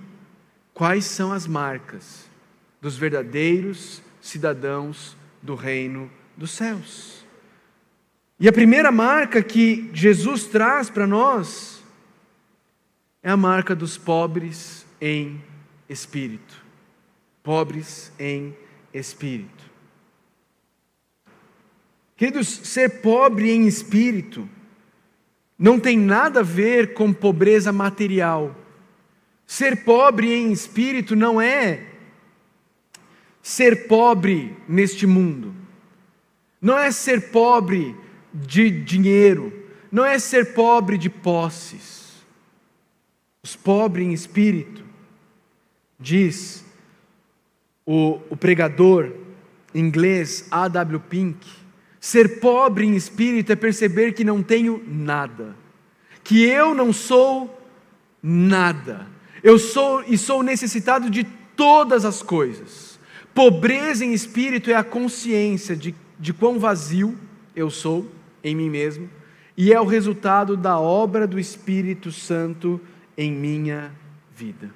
quais 0.74 1.06
são 1.06 1.32
as 1.32 1.48
marcas 1.48 2.26
dos 2.82 2.98
verdadeiros 2.98 4.02
cidadãos 4.28 5.16
do 5.42 5.56
reino 5.56 6.10
dos 6.36 6.52
céus. 6.52 7.26
E 8.40 8.48
a 8.48 8.54
primeira 8.54 8.92
marca 8.92 9.42
que 9.42 9.90
Jesus 9.94 10.46
traz 10.46 10.90
para 10.90 11.08
nós 11.08 11.84
é 13.24 13.32
a 13.32 13.38
marca 13.38 13.76
dos 13.76 13.98
pobres 13.98 14.86
em 15.02 15.42
espírito. 15.90 16.64
Pobres 17.42 18.12
em 18.20 18.56
espírito. 18.94 19.66
Queridos, 22.16 22.48
ser 22.48 23.02
pobre 23.02 23.52
em 23.52 23.68
espírito 23.68 24.48
não 25.58 25.80
tem 25.80 25.98
nada 25.98 26.42
a 26.42 26.44
ver 26.44 26.94
com 26.94 27.12
pobreza 27.12 27.72
material. 27.72 28.56
Ser 29.46 29.84
pobre 29.84 30.34
em 30.34 30.52
espírito 30.52 31.16
não 31.16 31.42
é 31.42 31.87
ser 33.48 33.88
pobre 33.88 34.58
neste 34.68 35.08
mundo. 35.08 35.56
Não 36.62 36.78
é 36.78 36.92
ser 36.92 37.32
pobre 37.32 37.96
de 38.34 38.70
dinheiro, 38.70 39.54
não 39.90 40.04
é 40.04 40.20
ser 40.20 40.54
pobre 40.54 40.98
de 40.98 41.10
posses. 41.10 42.26
Os 43.42 43.56
pobres 43.56 44.06
em 44.06 44.12
espírito, 44.12 44.84
diz 45.98 46.66
o, 47.86 48.20
o 48.30 48.36
pregador 48.36 49.14
inglês 49.74 50.46
A.W. 50.52 51.00
Pink, 51.10 51.48
ser 52.02 52.42
pobre 52.42 52.86
em 52.86 52.98
espírito 52.98 53.54
é 53.54 53.56
perceber 53.56 54.12
que 54.12 54.26
não 54.26 54.44
tenho 54.44 54.84
nada, 54.86 55.56
que 56.22 56.44
eu 56.44 56.76
não 56.76 56.92
sou 56.92 57.66
nada, 58.22 59.08
eu 59.42 59.58
sou 59.58 60.04
e 60.06 60.18
sou 60.18 60.44
necessitado 60.44 61.10
de 61.10 61.24
todas 61.56 62.04
as 62.04 62.22
coisas. 62.22 62.97
Pobreza 63.38 64.04
em 64.04 64.14
espírito 64.14 64.72
é 64.72 64.74
a 64.74 64.84
consciência 64.84 65.76
de, 65.76 65.94
de 66.20 66.34
quão 66.34 66.58
vazio 66.58 67.16
eu 67.56 67.70
sou 67.70 68.10
em 68.44 68.56
mim 68.56 68.68
mesmo, 68.68 69.08
e 69.56 69.72
é 69.72 69.80
o 69.80 69.86
resultado 69.86 70.58
da 70.58 70.80
obra 70.80 71.28
do 71.28 71.40
Espírito 71.40 72.12
Santo 72.12 72.82
em 73.16 73.32
minha 73.32 73.92
vida. 74.36 74.72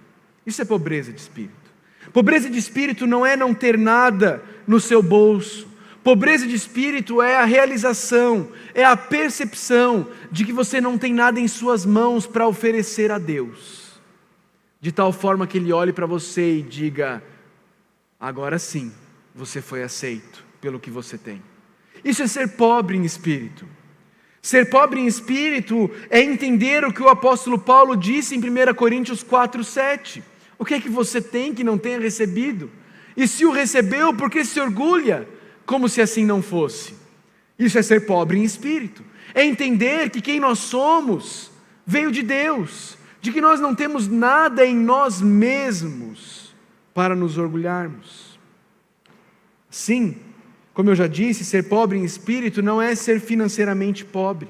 Isso 0.46 0.62
é 0.62 0.66
pobreza 0.66 1.12
de 1.12 1.20
espírito. 1.20 1.72
Pobreza 2.14 2.52
de 2.52 2.60
espírito 2.60 3.08
não 3.08 3.26
é 3.26 3.36
não 3.36 3.52
ter 3.52 3.80
nada 3.80 4.44
no 4.68 4.80
seu 4.80 5.02
bolso. 5.02 5.68
Pobreza 6.04 6.46
de 6.46 6.54
espírito 6.54 7.20
é 7.20 7.38
a 7.38 7.46
realização, 7.46 8.50
é 8.76 8.84
a 8.84 8.96
percepção 8.96 10.08
de 10.32 10.46
que 10.46 10.54
você 10.54 10.80
não 10.80 11.00
tem 11.00 11.16
nada 11.16 11.40
em 11.40 11.48
suas 11.48 11.84
mãos 11.84 12.28
para 12.28 12.48
oferecer 12.48 13.12
a 13.12 13.18
Deus. 13.18 14.00
De 14.80 14.92
tal 14.92 15.12
forma 15.12 15.48
que 15.48 15.58
Ele 15.58 15.74
olhe 15.74 15.92
para 15.92 16.06
você 16.06 16.58
e 16.58 16.62
diga: 16.62 17.24
agora 18.22 18.60
sim, 18.60 18.92
você 19.34 19.64
foi 19.64 19.82
aceito 19.82 20.46
pelo 20.62 20.80
que 20.80 20.92
você 20.92 21.18
tem. 21.18 21.42
Isso 22.06 22.22
é 22.22 22.28
ser 22.28 22.50
pobre 22.50 22.96
em 22.96 23.04
espírito. 23.04 23.68
Ser 24.40 24.70
pobre 24.70 25.00
em 25.00 25.08
espírito 25.08 25.90
é 26.10 26.22
entender 26.22 26.86
o 26.86 26.94
que 26.94 27.02
o 27.02 27.10
apóstolo 27.10 27.58
Paulo 27.58 27.96
disse 27.96 28.36
em 28.36 28.40
1 28.40 28.74
Coríntios 28.76 29.24
4, 29.24 29.64
7. 29.64 30.24
O 30.58 30.64
que 30.64 30.76
é 30.76 30.80
que 30.80 30.90
você 30.90 31.20
tem 31.20 31.54
que 31.54 31.64
não 31.64 31.78
tenha 31.78 32.00
recebido? 32.00 32.70
E 33.18 33.28
se 33.28 33.46
o 33.46 33.52
recebeu, 33.52 34.14
por 34.14 34.30
que 34.30 34.46
se 34.46 34.60
orgulha? 34.60 35.28
Como 35.66 35.90
se 35.90 36.02
assim 36.02 36.26
não 36.26 36.42
fosse. 36.42 36.94
Isso 37.58 37.78
é 37.78 37.82
ser 37.82 38.06
pobre 38.06 38.38
em 38.40 38.44
espírito. 38.44 39.04
É 39.34 39.44
entender 39.44 40.10
que 40.10 40.22
quem 40.22 40.40
nós 40.40 40.60
somos 40.60 41.52
veio 41.86 42.12
de 42.12 42.22
Deus, 42.22 42.98
de 43.20 43.32
que 43.32 43.42
nós 43.42 43.60
não 43.60 43.76
temos 43.76 44.08
nada 44.08 44.66
em 44.66 44.76
nós 44.76 45.22
mesmos 45.22 46.41
para 46.94 47.16
nos 47.16 47.38
orgulharmos. 47.38 48.40
Sim, 49.70 50.18
como 50.74 50.90
eu 50.90 50.96
já 50.96 51.08
disse, 51.08 51.46
ser 51.46 51.70
pobre 51.70 51.98
em 51.98 52.04
espírito 52.04 52.62
não 52.62 52.82
é 52.82 52.96
ser 52.96 53.20
financeiramente 53.20 54.06
pobre, 54.06 54.48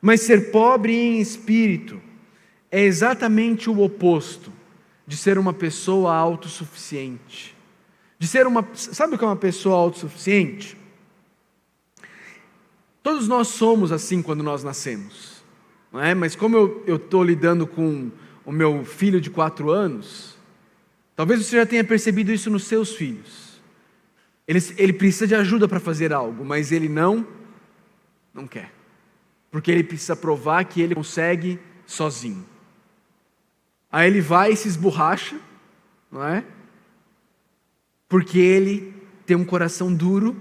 mas 0.00 0.20
ser 0.20 0.50
pobre 0.50 0.94
em 0.94 1.20
espírito 1.20 2.00
é 2.70 2.82
exatamente 2.82 3.68
o 3.70 3.80
oposto 3.80 4.52
de 5.06 5.16
ser 5.16 5.38
uma 5.38 5.52
pessoa 5.52 6.14
autossuficiente. 6.14 7.56
De 8.18 8.26
ser 8.26 8.46
uma. 8.46 8.66
Sabe 8.74 9.14
o 9.14 9.18
que 9.18 9.24
é 9.24 9.26
uma 9.26 9.36
pessoa 9.36 9.76
autossuficiente? 9.76 10.76
Todos 13.02 13.26
nós 13.26 13.48
somos 13.48 13.90
assim 13.90 14.20
quando 14.20 14.42
nós 14.42 14.62
nascemos, 14.62 15.42
não 15.90 16.00
é? 16.00 16.14
Mas 16.14 16.36
como 16.36 16.56
eu 16.86 16.96
estou 16.96 17.24
lidando 17.24 17.66
com 17.66 18.10
o 18.44 18.52
meu 18.52 18.84
filho 18.84 19.20
de 19.20 19.30
quatro 19.30 19.70
anos, 19.70 20.37
talvez 21.18 21.44
você 21.44 21.56
já 21.56 21.66
tenha 21.66 21.82
percebido 21.82 22.30
isso 22.30 22.48
nos 22.48 22.62
seus 22.62 22.94
filhos. 22.94 23.60
Ele, 24.46 24.60
ele 24.76 24.92
precisa 24.92 25.26
de 25.26 25.34
ajuda 25.34 25.66
para 25.66 25.80
fazer 25.80 26.12
algo, 26.12 26.44
mas 26.44 26.70
ele 26.70 26.88
não, 26.88 27.26
não 28.32 28.46
quer. 28.46 28.72
Porque 29.50 29.68
ele 29.68 29.82
precisa 29.82 30.14
provar 30.14 30.64
que 30.64 30.80
ele 30.80 30.94
consegue 30.94 31.58
sozinho. 31.84 32.46
Aí 33.90 34.06
ele 34.06 34.20
vai 34.20 34.52
e 34.52 34.56
se 34.56 34.68
esborracha, 34.68 35.36
não 36.08 36.22
é? 36.22 36.44
Porque 38.08 38.38
ele 38.38 38.94
tem 39.26 39.36
um 39.36 39.44
coração 39.44 39.92
duro 39.92 40.40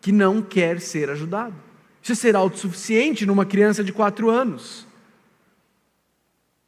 que 0.00 0.10
não 0.10 0.42
quer 0.42 0.80
ser 0.80 1.10
ajudado. 1.10 1.54
Isso 2.02 2.10
é 2.10 2.16
ser 2.16 2.34
autossuficiente 2.34 3.24
numa 3.24 3.46
criança 3.46 3.84
de 3.84 3.92
quatro 3.92 4.30
anos. 4.30 4.84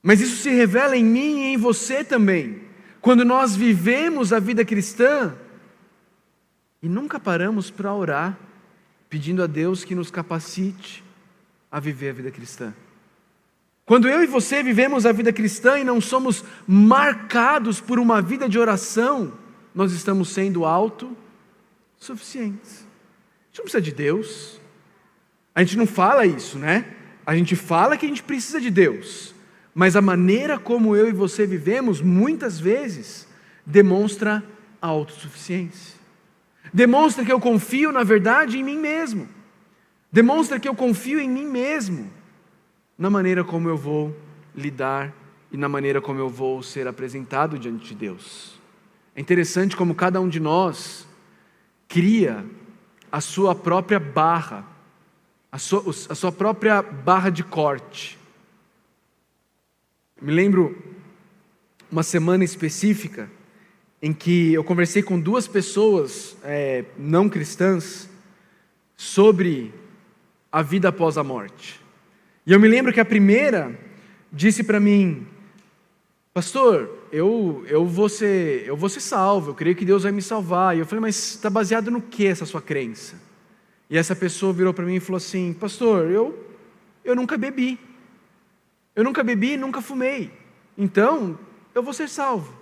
Mas 0.00 0.21
isso 0.21 0.37
se 0.37 0.50
revela 0.50 0.97
em 0.97 1.04
mim 1.04 1.40
e 1.40 1.54
em 1.54 1.57
você 1.57 2.04
também. 2.04 2.69
Quando 3.00 3.25
nós 3.25 3.57
vivemos 3.57 4.33
a 4.33 4.38
vida 4.38 4.64
cristã, 4.64 5.35
e 6.83 6.88
nunca 6.88 7.21
paramos 7.21 7.71
para 7.71 7.95
orar, 7.95 8.38
pedindo 9.09 9.42
a 9.42 9.47
Deus 9.47 9.85
que 9.85 9.95
nos 9.95 10.11
capacite 10.11 11.04
a 11.71 11.80
viver 11.80 12.11
a 12.11 12.14
vida 12.14 12.30
cristã. 12.30 12.75
Quando 13.85 14.09
eu 14.09 14.23
e 14.23 14.26
você 14.26 14.62
vivemos 14.62 15.04
a 15.04 15.12
vida 15.12 15.33
cristã 15.33 15.78
e 15.78 15.85
não 15.85 16.00
somos 16.00 16.45
marcados 16.66 17.80
por 17.80 17.99
uma 17.99 18.23
vida 18.23 18.49
de 18.49 18.59
oração, 18.59 19.33
nós 19.75 19.92
estamos 19.92 20.28
sendo 20.28 20.64
autossuficientes. 20.64 22.80
A 22.80 23.49
gente 23.49 23.59
não 23.59 23.64
precisa 23.64 23.83
de 23.83 23.92
Deus. 23.92 24.60
A 25.54 25.65
gente 25.65 25.76
não 25.76 25.86
fala 25.86 26.25
isso, 26.25 26.58
né? 26.58 26.97
A 27.26 27.34
gente 27.34 27.56
fala 27.56 27.97
que 27.97 28.06
a 28.06 28.08
gente 28.08 28.23
precisa 28.23 28.60
de 28.60 28.71
Deus. 28.71 29.34
Mas 29.75 29.97
a 29.97 30.02
maneira 30.02 30.59
como 30.59 30.97
eu 30.97 31.09
e 31.09 31.13
você 31.13 31.47
vivemos, 31.47 32.00
muitas 32.00 32.59
vezes, 32.59 33.26
demonstra 33.65 34.43
a 34.80 34.87
autossuficiência. 34.87 35.99
Demonstra 36.73 37.25
que 37.25 37.33
eu 37.33 37.41
confio, 37.41 37.93
na 37.93 38.02
verdade, 38.02 38.59
em 38.59 38.65
mim 38.65 38.78
mesmo. 38.78 39.28
Demonstra 40.13 40.59
que 40.59 40.69
eu 40.69 40.75
confio 40.75 41.21
em 41.21 41.28
mim 41.28 41.47
mesmo 41.47 42.11
na 43.00 43.09
maneira 43.09 43.43
como 43.43 43.67
eu 43.67 43.78
vou 43.78 44.15
lidar 44.54 45.11
e 45.50 45.56
na 45.56 45.71
maneira 45.71 46.02
como 46.02 46.21
eu 46.21 46.28
vou 46.28 46.63
ser 46.63 46.87
apresentado 46.87 47.59
diante 47.59 47.89
de 47.89 47.95
Deus. 47.95 48.61
É 49.17 49.21
interessante 49.23 49.75
como 49.75 49.95
cada 49.95 50.21
um 50.21 50.28
de 50.28 50.39
nós 50.39 51.09
cria 51.89 52.45
a 53.11 53.21
sua 53.23 53.54
própria 53.54 53.99
barra, 53.99 54.67
a 55.50 55.59
sua, 55.59 55.83
a 56.11 56.15
sua 56.15 56.30
própria 56.30 56.83
barra 56.83 57.30
de 57.30 57.43
corte. 57.43 58.20
Me 60.21 60.30
lembro 60.30 60.76
uma 61.91 62.02
semana 62.02 62.45
específica 62.45 63.30
em 64.02 64.13
que 64.13 64.52
eu 64.52 64.63
conversei 64.63 65.02
com 65.02 65.19
duas 65.19 65.49
pessoas 65.49 66.37
é, 66.45 66.85
não 66.99 67.26
cristãs 67.26 68.06
sobre 68.99 69.73
a 70.52 70.61
vida 70.61 70.91
após 70.91 71.17
a 71.17 71.25
morte. 71.25 71.80
E 72.47 72.52
eu 72.52 72.61
me 72.61 72.69
lembro 72.69 72.93
que 72.93 73.00
a 73.00 73.04
primeira 73.04 73.75
disse 74.30 74.63
para 74.63 74.78
mim, 74.78 75.26
pastor, 76.35 76.91
eu, 77.11 77.65
eu, 77.67 77.87
vou 77.87 78.11
ser, 78.11 78.67
eu 78.67 78.76
vou 78.76 78.91
ser 78.91 79.00
salvo, 79.00 79.52
eu 79.52 79.54
creio 79.54 79.75
que 79.75 79.87
Deus 79.87 80.02
vai 80.02 80.13
me 80.13 80.21
salvar. 80.21 80.76
E 80.76 80.80
eu 80.80 80.87
falei, 80.87 81.00
mas 81.00 81.17
está 81.17 81.49
baseado 81.49 81.91
no 81.91 82.02
que 82.02 82.26
essa 82.26 82.45
sua 82.45 82.61
crença? 82.61 83.15
E 83.89 83.97
essa 83.97 84.15
pessoa 84.15 84.52
virou 84.52 84.75
para 84.75 84.85
mim 84.85 84.97
e 84.97 85.00
falou 85.00 85.17
assim, 85.17 85.54
pastor, 85.54 86.11
eu, 86.11 86.47
eu 87.02 87.17
nunca 87.17 87.39
bebi. 87.39 87.78
Eu 88.94 89.04
nunca 89.04 89.22
bebi 89.22 89.52
e 89.52 89.56
nunca 89.56 89.80
fumei. 89.80 90.32
Então, 90.76 91.38
eu 91.74 91.82
vou 91.82 91.92
ser 91.92 92.08
salvo. 92.08 92.54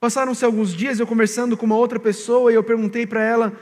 Passaram-se 0.00 0.44
alguns 0.44 0.72
dias 0.72 1.00
eu 1.00 1.06
conversando 1.06 1.56
com 1.56 1.66
uma 1.66 1.76
outra 1.76 1.98
pessoa 1.98 2.52
e 2.52 2.54
eu 2.54 2.62
perguntei 2.62 3.06
para 3.06 3.22
ela 3.22 3.52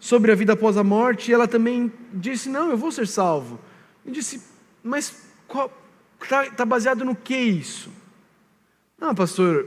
sobre 0.00 0.32
a 0.32 0.34
vida 0.34 0.54
após 0.54 0.76
a 0.76 0.84
morte 0.84 1.30
e 1.30 1.34
ela 1.34 1.46
também 1.46 1.92
disse: 2.12 2.48
Não, 2.48 2.70
eu 2.70 2.76
vou 2.76 2.90
ser 2.90 3.06
salvo. 3.06 3.60
Eu 4.04 4.12
disse: 4.12 4.42
Mas 4.82 5.28
está 6.20 6.50
tá 6.50 6.64
baseado 6.64 7.04
no 7.04 7.14
que 7.14 7.36
isso? 7.36 7.90
Não, 8.98 9.14
pastor, 9.14 9.66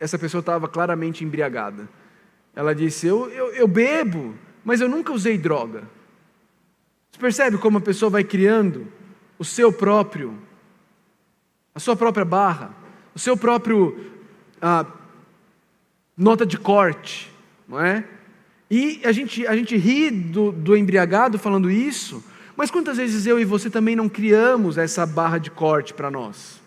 essa 0.00 0.18
pessoa 0.18 0.40
estava 0.40 0.68
claramente 0.68 1.24
embriagada. 1.24 1.88
Ela 2.54 2.74
disse: 2.74 3.06
eu, 3.06 3.28
eu, 3.30 3.54
eu 3.54 3.68
bebo, 3.68 4.34
mas 4.64 4.80
eu 4.80 4.88
nunca 4.88 5.12
usei 5.12 5.38
droga. 5.38 5.84
Você 7.10 7.18
percebe 7.18 7.58
como 7.58 7.78
a 7.78 7.80
pessoa 7.80 8.10
vai 8.10 8.24
criando 8.24 8.86
o 9.38 9.44
seu 9.44 9.72
próprio, 9.72 10.36
a 11.78 11.80
sua 11.80 11.94
própria 11.94 12.24
barra, 12.24 12.74
o 13.14 13.20
seu 13.20 13.36
próprio 13.36 13.96
ah, 14.60 14.84
nota 16.16 16.44
de 16.44 16.58
corte, 16.58 17.32
não 17.68 17.80
é? 17.80 18.04
E 18.68 19.00
a 19.04 19.12
gente, 19.12 19.46
a 19.46 19.54
gente 19.54 19.76
ri 19.76 20.10
do, 20.10 20.50
do 20.50 20.76
embriagado 20.76 21.38
falando 21.38 21.70
isso, 21.70 22.24
mas 22.56 22.68
quantas 22.68 22.96
vezes 22.96 23.26
eu 23.26 23.38
e 23.38 23.44
você 23.44 23.70
também 23.70 23.94
não 23.94 24.08
criamos 24.08 24.76
essa 24.76 25.06
barra 25.06 25.38
de 25.38 25.52
corte 25.52 25.94
para 25.94 26.10
nós? 26.10 26.60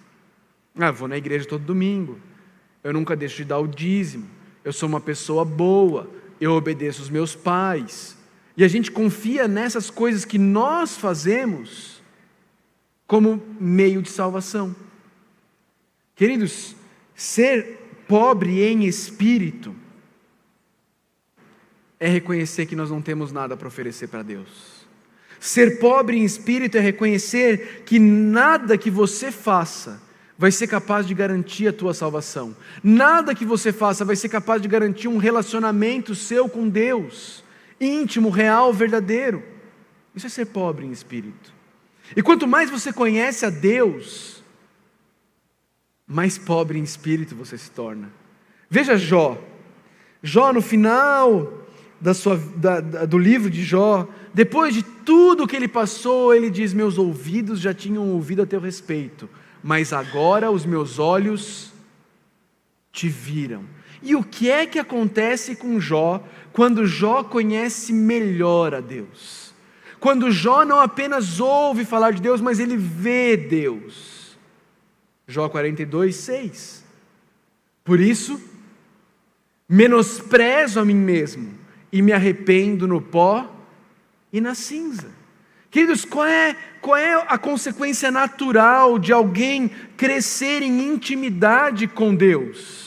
Ah, 0.80 0.92
vou 0.92 1.10
na 1.10 1.18
igreja 1.18 1.46
todo 1.46 1.62
domingo, 1.62 2.18
eu 2.82 2.94
nunca 2.94 3.14
deixo 3.14 3.36
de 3.36 3.44
dar 3.44 3.60
o 3.60 3.68
dízimo, 3.68 4.30
eu 4.64 4.72
sou 4.72 4.88
uma 4.88 5.02
pessoa 5.02 5.44
boa, 5.44 6.10
eu 6.40 6.54
obedeço 6.54 7.02
os 7.02 7.10
meus 7.10 7.36
pais. 7.36 8.18
E 8.56 8.64
a 8.64 8.68
gente 8.70 8.90
confia 8.90 9.46
nessas 9.46 9.90
coisas 9.90 10.24
que 10.24 10.38
nós 10.38 10.96
fazemos 10.96 12.02
como 13.06 13.44
meio 13.60 14.02
de 14.02 14.10
salvação. 14.10 14.74
Queridos, 16.22 16.76
ser 17.16 17.80
pobre 18.08 18.62
em 18.62 18.86
espírito 18.86 19.76
é 22.00 22.08
reconhecer 22.08 22.68
que 22.68 22.76
nós 22.76 22.92
não 22.92 23.02
temos 23.02 23.32
nada 23.32 23.58
para 23.58 23.68
oferecer 23.68 24.06
para 24.06 24.22
Deus. 24.22 24.86
Ser 25.40 25.80
pobre 25.80 26.18
em 26.18 26.24
espírito 26.24 26.78
é 26.78 26.80
reconhecer 26.80 27.82
que 27.88 27.98
nada 27.98 28.78
que 28.78 28.92
você 28.92 29.32
faça 29.32 30.00
vai 30.38 30.52
ser 30.52 30.68
capaz 30.68 31.08
de 31.08 31.16
garantir 31.16 31.68
a 31.68 31.74
tua 31.74 31.92
salvação. 31.92 32.56
Nada 32.84 33.34
que 33.34 33.44
você 33.44 33.74
faça 33.74 34.06
vai 34.06 34.16
ser 34.16 34.30
capaz 34.30 34.62
de 34.62 34.68
garantir 34.68 35.08
um 35.08 35.18
relacionamento 35.18 36.14
seu 36.14 36.48
com 36.48 36.70
Deus, 36.70 37.44
íntimo, 37.80 38.30
real, 38.30 38.72
verdadeiro. 38.72 39.42
Isso 40.16 40.28
é 40.28 40.30
ser 40.30 40.46
pobre 40.46 40.86
em 40.86 40.92
espírito. 40.92 41.52
E 42.16 42.22
quanto 42.22 42.46
mais 42.46 42.70
você 42.70 42.94
conhece 42.94 43.44
a 43.44 43.50
Deus, 43.50 44.41
mais 46.12 46.38
pobre 46.38 46.78
em 46.78 46.84
espírito 46.84 47.36
você 47.36 47.58
se 47.58 47.72
torna. 47.72 48.12
Veja 48.70 48.98
Jó. 48.98 49.42
Jó, 50.22 50.52
no 50.52 50.62
final 50.62 51.66
da 52.00 52.14
sua, 52.14 52.38
da, 52.56 52.82
da, 52.82 53.06
do 53.06 53.18
livro 53.18 53.50
de 53.50 53.64
Jó, 53.64 54.08
depois 54.34 54.74
de 54.74 54.84
tudo 54.84 55.48
que 55.48 55.56
ele 55.56 55.68
passou, 55.68 56.34
ele 56.34 56.50
diz: 56.50 56.74
Meus 56.74 56.98
ouvidos 56.98 57.60
já 57.60 57.74
tinham 57.74 58.10
ouvido 58.10 58.42
a 58.42 58.46
teu 58.46 58.60
respeito, 58.60 59.30
mas 59.64 59.94
agora 59.94 60.52
os 60.52 60.66
meus 60.66 61.00
olhos 61.00 61.72
te 62.92 63.08
viram. 63.08 63.64
E 64.04 64.16
o 64.16 64.24
que 64.24 64.50
é 64.50 64.66
que 64.66 64.80
acontece 64.80 65.56
com 65.56 65.80
Jó 65.80 66.24
quando 66.52 66.86
Jó 66.86 67.24
conhece 67.24 67.94
melhor 67.94 68.76
a 68.76 68.82
Deus? 68.82 69.54
Quando 70.00 70.32
Jó 70.32 70.66
não 70.66 70.80
apenas 70.80 71.40
ouve 71.40 71.86
falar 71.86 72.12
de 72.12 72.22
Deus, 72.22 72.42
mas 72.42 72.60
ele 72.60 72.76
vê 72.76 73.38
Deus. 73.38 74.21
Jó 75.32 75.50
42, 75.50 76.16
6. 76.16 76.84
Por 77.84 78.00
isso, 78.00 78.40
menosprezo 79.68 80.80
a 80.80 80.86
mim 80.86 80.96
mesmo 80.96 81.54
e 81.92 82.02
me 82.02 82.12
arrependo 82.12 82.88
no 82.88 83.02
pó 83.02 83.50
e 84.32 84.40
na 84.40 84.54
cinza. 84.54 85.08
Queridos, 85.70 86.06
qual 86.06 86.26
é, 86.26 86.56
qual 86.82 86.98
é 86.98 87.14
a 87.28 87.38
consequência 87.38 88.12
natural 88.12 89.00
de 89.00 89.12
alguém 89.14 89.70
crescer 89.98 90.62
em 90.62 90.94
intimidade 90.94 91.88
com 91.88 92.14
Deus? 92.14 92.82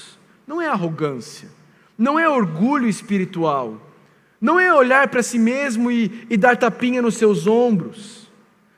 não 0.46 0.60
é 0.60 0.68
arrogância, 0.68 1.48
não 1.96 2.18
é 2.18 2.28
orgulho 2.28 2.88
espiritual, 2.88 3.80
não 4.40 4.60
é 4.60 4.72
olhar 4.72 5.08
para 5.08 5.22
si 5.22 5.38
mesmo 5.38 5.90
e, 5.90 6.26
e 6.28 6.36
dar 6.36 6.56
tapinha 6.56 7.00
nos 7.00 7.16
seus 7.16 7.46
ombros, 7.46 8.23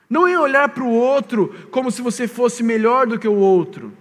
não 0.09 0.27
é 0.27 0.39
olhar 0.39 0.69
para 0.69 0.85
o 0.85 0.91
outro 0.91 1.55
como 1.71 1.91
se 1.91 2.03
você 2.03 2.29
fosse 2.29 2.63
melhor 2.63 3.07
do 3.07 3.19
que 3.19 3.27
o 3.27 3.35
outro. 3.35 3.93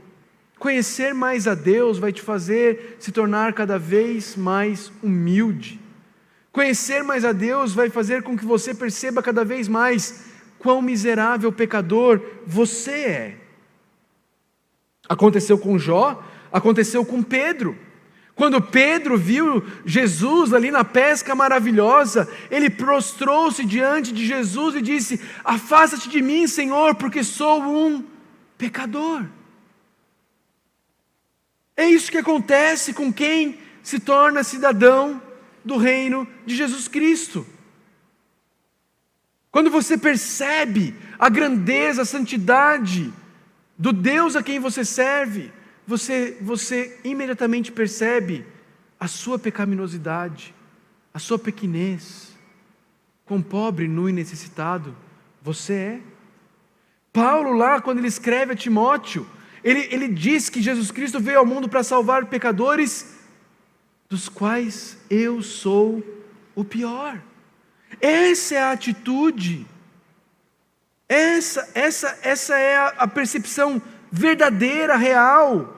Conhecer 0.59 1.13
mais 1.13 1.47
a 1.47 1.55
Deus 1.55 1.97
vai 1.97 2.11
te 2.11 2.21
fazer 2.21 2.97
se 2.99 3.11
tornar 3.11 3.53
cada 3.53 3.77
vez 3.77 4.35
mais 4.35 4.91
humilde. 5.03 5.79
Conhecer 6.51 7.03
mais 7.03 7.25
a 7.25 7.31
Deus 7.31 7.73
vai 7.73 7.89
fazer 7.89 8.23
com 8.23 8.37
que 8.37 8.45
você 8.45 8.73
perceba 8.73 9.21
cada 9.21 9.43
vez 9.43 9.67
mais 9.67 10.25
quão 10.57 10.81
miserável 10.81 11.51
pecador 11.51 12.21
você 12.45 12.91
é. 12.91 13.37
Aconteceu 15.07 15.57
com 15.57 15.77
Jó, 15.77 16.23
Aconteceu 16.55 17.03
com 17.03 17.21
Pedro. 17.21 17.77
Quando 18.35 18.61
Pedro 18.61 19.17
viu 19.17 19.65
Jesus 19.85 20.53
ali 20.53 20.69
na 20.69 20.83
pesca 20.83 21.33
maravilhosa, 21.33 22.29
ele 22.51 22.69
prostrou-se 22.69 23.63
diante 23.65 24.11
de 24.11 24.25
Jesus 24.25 24.75
e 24.75 24.81
disse: 24.81 25.21
Afasta-te 25.43 26.09
de 26.09 26.21
mim, 26.21 26.45
Senhor, 26.45 26.95
porque 26.95 27.23
sou 27.23 27.61
um 27.61 28.03
pecador. 28.57 29.25
É 31.77 31.89
isso 31.89 32.11
que 32.11 32.17
acontece 32.17 32.93
com 32.93 33.11
quem 33.11 33.57
se 33.81 33.99
torna 33.99 34.43
cidadão 34.43 35.21
do 35.63 35.77
reino 35.77 36.27
de 36.45 36.55
Jesus 36.55 36.89
Cristo. 36.89 37.45
Quando 39.49 39.69
você 39.69 39.97
percebe 39.97 40.93
a 41.17 41.29
grandeza, 41.29 42.01
a 42.01 42.05
santidade 42.05 43.13
do 43.77 43.93
Deus 43.93 44.35
a 44.35 44.43
quem 44.43 44.59
você 44.59 44.83
serve, 44.83 45.53
você, 45.87 46.37
você 46.41 46.99
imediatamente 47.03 47.71
percebe 47.71 48.45
a 48.99 49.07
sua 49.07 49.37
pecaminosidade, 49.37 50.53
a 51.13 51.19
sua 51.19 51.37
pequenez, 51.37 52.35
quão 53.25 53.41
pobre, 53.41 53.87
nu 53.87 54.09
e 54.09 54.13
necessitado 54.13 54.95
você 55.41 55.73
é. 55.73 56.01
Paulo, 57.13 57.53
lá, 57.53 57.79
quando 57.79 57.99
ele 57.99 58.07
escreve 58.07 58.53
a 58.53 58.55
Timóteo, 58.55 59.29
ele, 59.63 59.87
ele 59.91 60.07
diz 60.07 60.49
que 60.49 60.61
Jesus 60.61 60.89
Cristo 60.89 61.19
veio 61.19 61.39
ao 61.39 61.45
mundo 61.45 61.69
para 61.69 61.83
salvar 61.83 62.25
pecadores, 62.25 63.15
dos 64.09 64.27
quais 64.27 64.97
eu 65.09 65.41
sou 65.41 66.03
o 66.55 66.63
pior. 66.63 67.21
Essa 68.01 68.55
é 68.55 68.61
a 68.63 68.71
atitude, 68.71 69.65
essa, 71.07 71.69
essa, 71.75 72.19
essa 72.23 72.57
é 72.57 72.75
a, 72.75 72.87
a 72.87 73.07
percepção 73.07 73.81
verdadeira, 74.11 74.97
real 74.97 75.74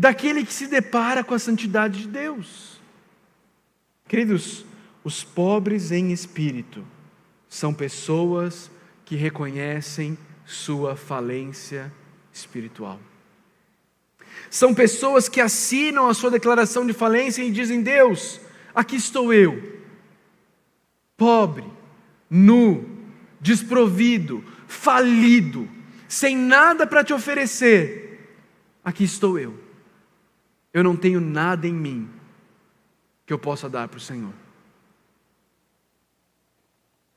daquele 0.00 0.46
que 0.46 0.52
se 0.54 0.66
depara 0.66 1.22
com 1.22 1.34
a 1.34 1.38
santidade 1.38 2.00
de 2.00 2.08
Deus. 2.08 2.80
Queridos, 4.08 4.64
os 5.04 5.22
pobres 5.22 5.92
em 5.92 6.10
espírito 6.10 6.82
são 7.50 7.74
pessoas 7.74 8.70
que 9.04 9.14
reconhecem 9.14 10.16
sua 10.46 10.96
falência 10.96 11.92
espiritual. 12.32 12.98
São 14.48 14.72
pessoas 14.72 15.28
que 15.28 15.38
assinam 15.38 16.08
a 16.08 16.14
sua 16.14 16.30
declaração 16.30 16.86
de 16.86 16.94
falência 16.94 17.42
e 17.42 17.50
dizem: 17.50 17.82
Deus, 17.82 18.40
aqui 18.74 18.96
estou 18.96 19.34
eu, 19.34 19.82
pobre, 21.14 21.66
nu, 22.30 22.88
desprovido, 23.38 24.42
falido, 24.66 25.68
sem 26.08 26.34
nada 26.34 26.86
para 26.86 27.04
te 27.04 27.12
oferecer, 27.12 28.30
aqui 28.82 29.04
estou 29.04 29.38
eu 29.38 29.68
eu 30.72 30.84
não 30.84 30.96
tenho 30.96 31.20
nada 31.20 31.66
em 31.66 31.72
mim 31.72 32.08
que 33.26 33.32
eu 33.32 33.38
possa 33.38 33.68
dar 33.68 33.88
para 33.88 33.98
o 33.98 34.00
Senhor. 34.00 34.32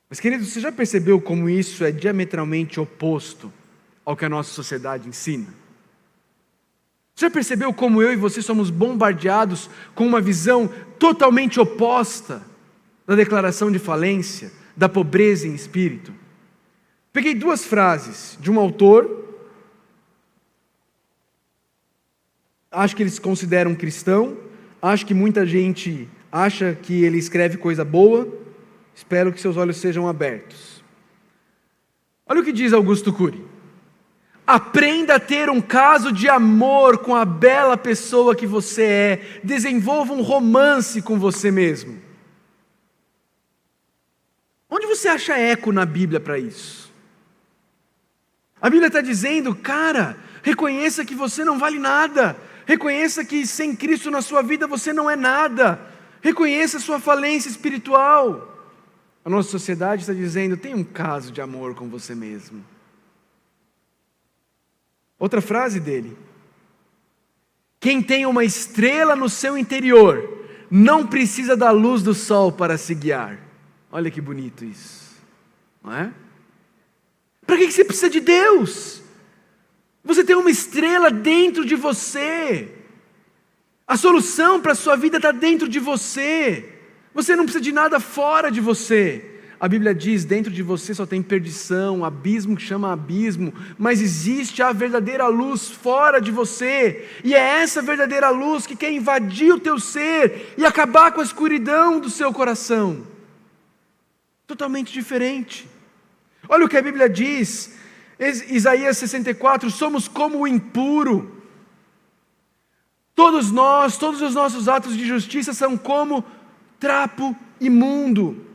Mas, 0.09 0.19
querido, 0.19 0.45
você 0.45 0.59
já 0.59 0.71
percebeu 0.71 1.19
como 1.19 1.49
isso 1.49 1.83
é 1.83 1.91
diametralmente 1.91 2.79
oposto 2.79 3.51
ao 4.05 4.15
que 4.15 4.25
a 4.25 4.29
nossa 4.29 4.51
sociedade 4.51 5.09
ensina? 5.09 5.47
Você 7.15 7.25
já 7.25 7.31
percebeu 7.31 7.73
como 7.73 8.01
eu 8.01 8.11
e 8.11 8.15
você 8.15 8.41
somos 8.41 8.69
bombardeados 8.69 9.69
com 9.95 10.05
uma 10.05 10.21
visão 10.21 10.67
totalmente 10.99 11.59
oposta 11.59 12.43
da 13.05 13.15
declaração 13.15 13.71
de 13.71 13.79
falência, 13.79 14.51
da 14.75 14.89
pobreza 14.89 15.47
em 15.47 15.53
espírito? 15.53 16.13
Peguei 17.11 17.35
duas 17.35 17.63
frases 17.65 18.37
de 18.39 18.51
um 18.51 18.59
autor 18.59 19.32
acho 22.73 22.95
que 22.95 23.03
eles 23.03 23.19
consideram 23.19 23.75
cristão, 23.75 24.37
acho 24.81 25.05
que 25.05 25.13
muita 25.13 25.45
gente 25.45 26.09
acha 26.31 26.73
que 26.73 27.03
ele 27.03 27.17
escreve 27.17 27.57
coisa 27.57 27.85
boa, 27.85 28.27
espero 28.95 29.31
que 29.31 29.39
seus 29.39 29.55
olhos 29.55 29.77
sejam 29.77 30.07
abertos. 30.07 30.83
Olha 32.25 32.41
o 32.41 32.43
que 32.43 32.51
diz 32.51 32.73
Augusto 32.73 33.13
Cury. 33.13 33.45
Aprenda 34.45 35.15
a 35.15 35.19
ter 35.19 35.49
um 35.49 35.61
caso 35.61 36.11
de 36.11 36.27
amor 36.27 36.97
com 36.97 37.15
a 37.15 37.23
bela 37.23 37.77
pessoa 37.77 38.35
que 38.35 38.45
você 38.45 38.83
é. 38.83 39.39
Desenvolva 39.43 40.11
um 40.13 40.21
romance 40.21 41.01
com 41.01 41.17
você 41.17 41.49
mesmo. 41.49 42.01
Onde 44.69 44.85
você 44.87 45.07
acha 45.07 45.37
eco 45.37 45.71
na 45.71 45.85
Bíblia 45.85 46.19
para 46.19 46.37
isso? 46.37 46.91
A 48.59 48.69
Bíblia 48.69 48.87
está 48.87 49.01
dizendo, 49.01 49.53
cara, 49.55 50.17
reconheça 50.41 51.05
que 51.05 51.15
você 51.15 51.45
não 51.45 51.59
vale 51.59 51.77
nada, 51.77 52.35
Reconheça 52.65 53.25
que 53.25 53.45
sem 53.45 53.75
Cristo 53.75 54.09
na 54.09 54.21
sua 54.21 54.41
vida 54.41 54.65
você 54.67 54.93
não 54.93 55.09
é 55.09 55.15
nada. 55.15 55.79
Reconheça 56.21 56.77
a 56.77 56.79
sua 56.79 56.99
falência 56.99 57.49
espiritual. 57.49 58.49
A 59.25 59.29
nossa 59.29 59.49
sociedade 59.49 60.01
está 60.01 60.13
dizendo: 60.13 60.57
tem 60.57 60.73
um 60.73 60.83
caso 60.83 61.31
de 61.31 61.41
amor 61.41 61.75
com 61.75 61.89
você 61.89 62.15
mesmo. 62.15 62.63
Outra 65.19 65.41
frase 65.41 65.79
dele: 65.79 66.17
Quem 67.79 68.01
tem 68.01 68.25
uma 68.25 68.43
estrela 68.43 69.15
no 69.15 69.29
seu 69.29 69.57
interior 69.57 70.47
não 70.71 71.05
precisa 71.05 71.55
da 71.55 71.71
luz 71.71 72.01
do 72.01 72.13
sol 72.13 72.51
para 72.51 72.77
se 72.77 72.95
guiar. 72.95 73.39
Olha 73.91 74.09
que 74.09 74.19
bonito 74.19 74.65
isso, 74.65 75.21
não 75.83 75.93
é? 75.93 76.11
Para 77.45 77.57
que 77.57 77.71
você 77.71 77.85
precisa 77.85 78.09
de 78.09 78.19
Deus? 78.19 79.02
Você 80.03 80.23
tem 80.23 80.35
uma 80.35 80.51
estrela 80.51 81.09
dentro 81.09 81.65
de 81.65 81.75
você. 81.75 82.67
A 83.87 83.95
solução 83.95 84.59
para 84.59 84.73
a 84.73 84.75
sua 84.75 84.95
vida 84.95 85.17
está 85.17 85.31
dentro 85.31 85.67
de 85.67 85.79
você. 85.79 86.69
Você 87.13 87.35
não 87.35 87.45
precisa 87.45 87.63
de 87.63 87.71
nada 87.71 87.99
fora 87.99 88.51
de 88.51 88.59
você. 88.59 89.33
A 89.63 89.67
Bíblia 89.69 89.95
diz: 89.95 90.25
dentro 90.25 90.51
de 90.51 90.61
você 90.61 90.93
só 90.93 91.05
tem 91.05 91.21
perdição, 91.21 92.03
abismo 92.03 92.55
que 92.55 92.61
chama 92.61 92.91
abismo, 92.91 93.53
mas 93.77 94.01
existe 94.01 94.61
a 94.61 94.73
verdadeira 94.73 95.25
luz 95.27 95.69
fora 95.69 96.19
de 96.19 96.31
você, 96.31 97.07
e 97.23 97.33
é 97.33 97.61
essa 97.61 97.81
verdadeira 97.81 98.29
luz 98.29 98.67
que 98.67 98.75
quer 98.75 98.91
invadir 98.91 99.53
o 99.53 99.59
teu 99.59 99.79
ser 99.79 100.53
e 100.57 100.65
acabar 100.65 101.13
com 101.13 101.21
a 101.21 101.23
escuridão 101.23 101.97
do 102.01 102.09
seu 102.09 102.33
coração. 102.33 103.07
Totalmente 104.45 104.91
diferente. 104.91 105.65
Olha 106.49 106.65
o 106.65 106.67
que 106.67 106.75
a 106.75 106.81
Bíblia 106.81 107.07
diz 107.07 107.73
Isaías 108.19 108.97
64, 108.97 109.69
somos 109.69 110.07
como 110.07 110.39
o 110.39 110.47
impuro. 110.47 111.43
Todos 113.15 113.51
nós, 113.51 113.97
todos 113.97 114.21
os 114.21 114.33
nossos 114.33 114.67
atos 114.67 114.95
de 114.97 115.05
justiça 115.05 115.53
são 115.53 115.77
como 115.77 116.23
trapo 116.79 117.35
imundo. 117.59 118.45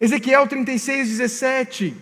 Ezequiel 0.00 0.46
36, 0.46 1.08
17. 1.08 1.96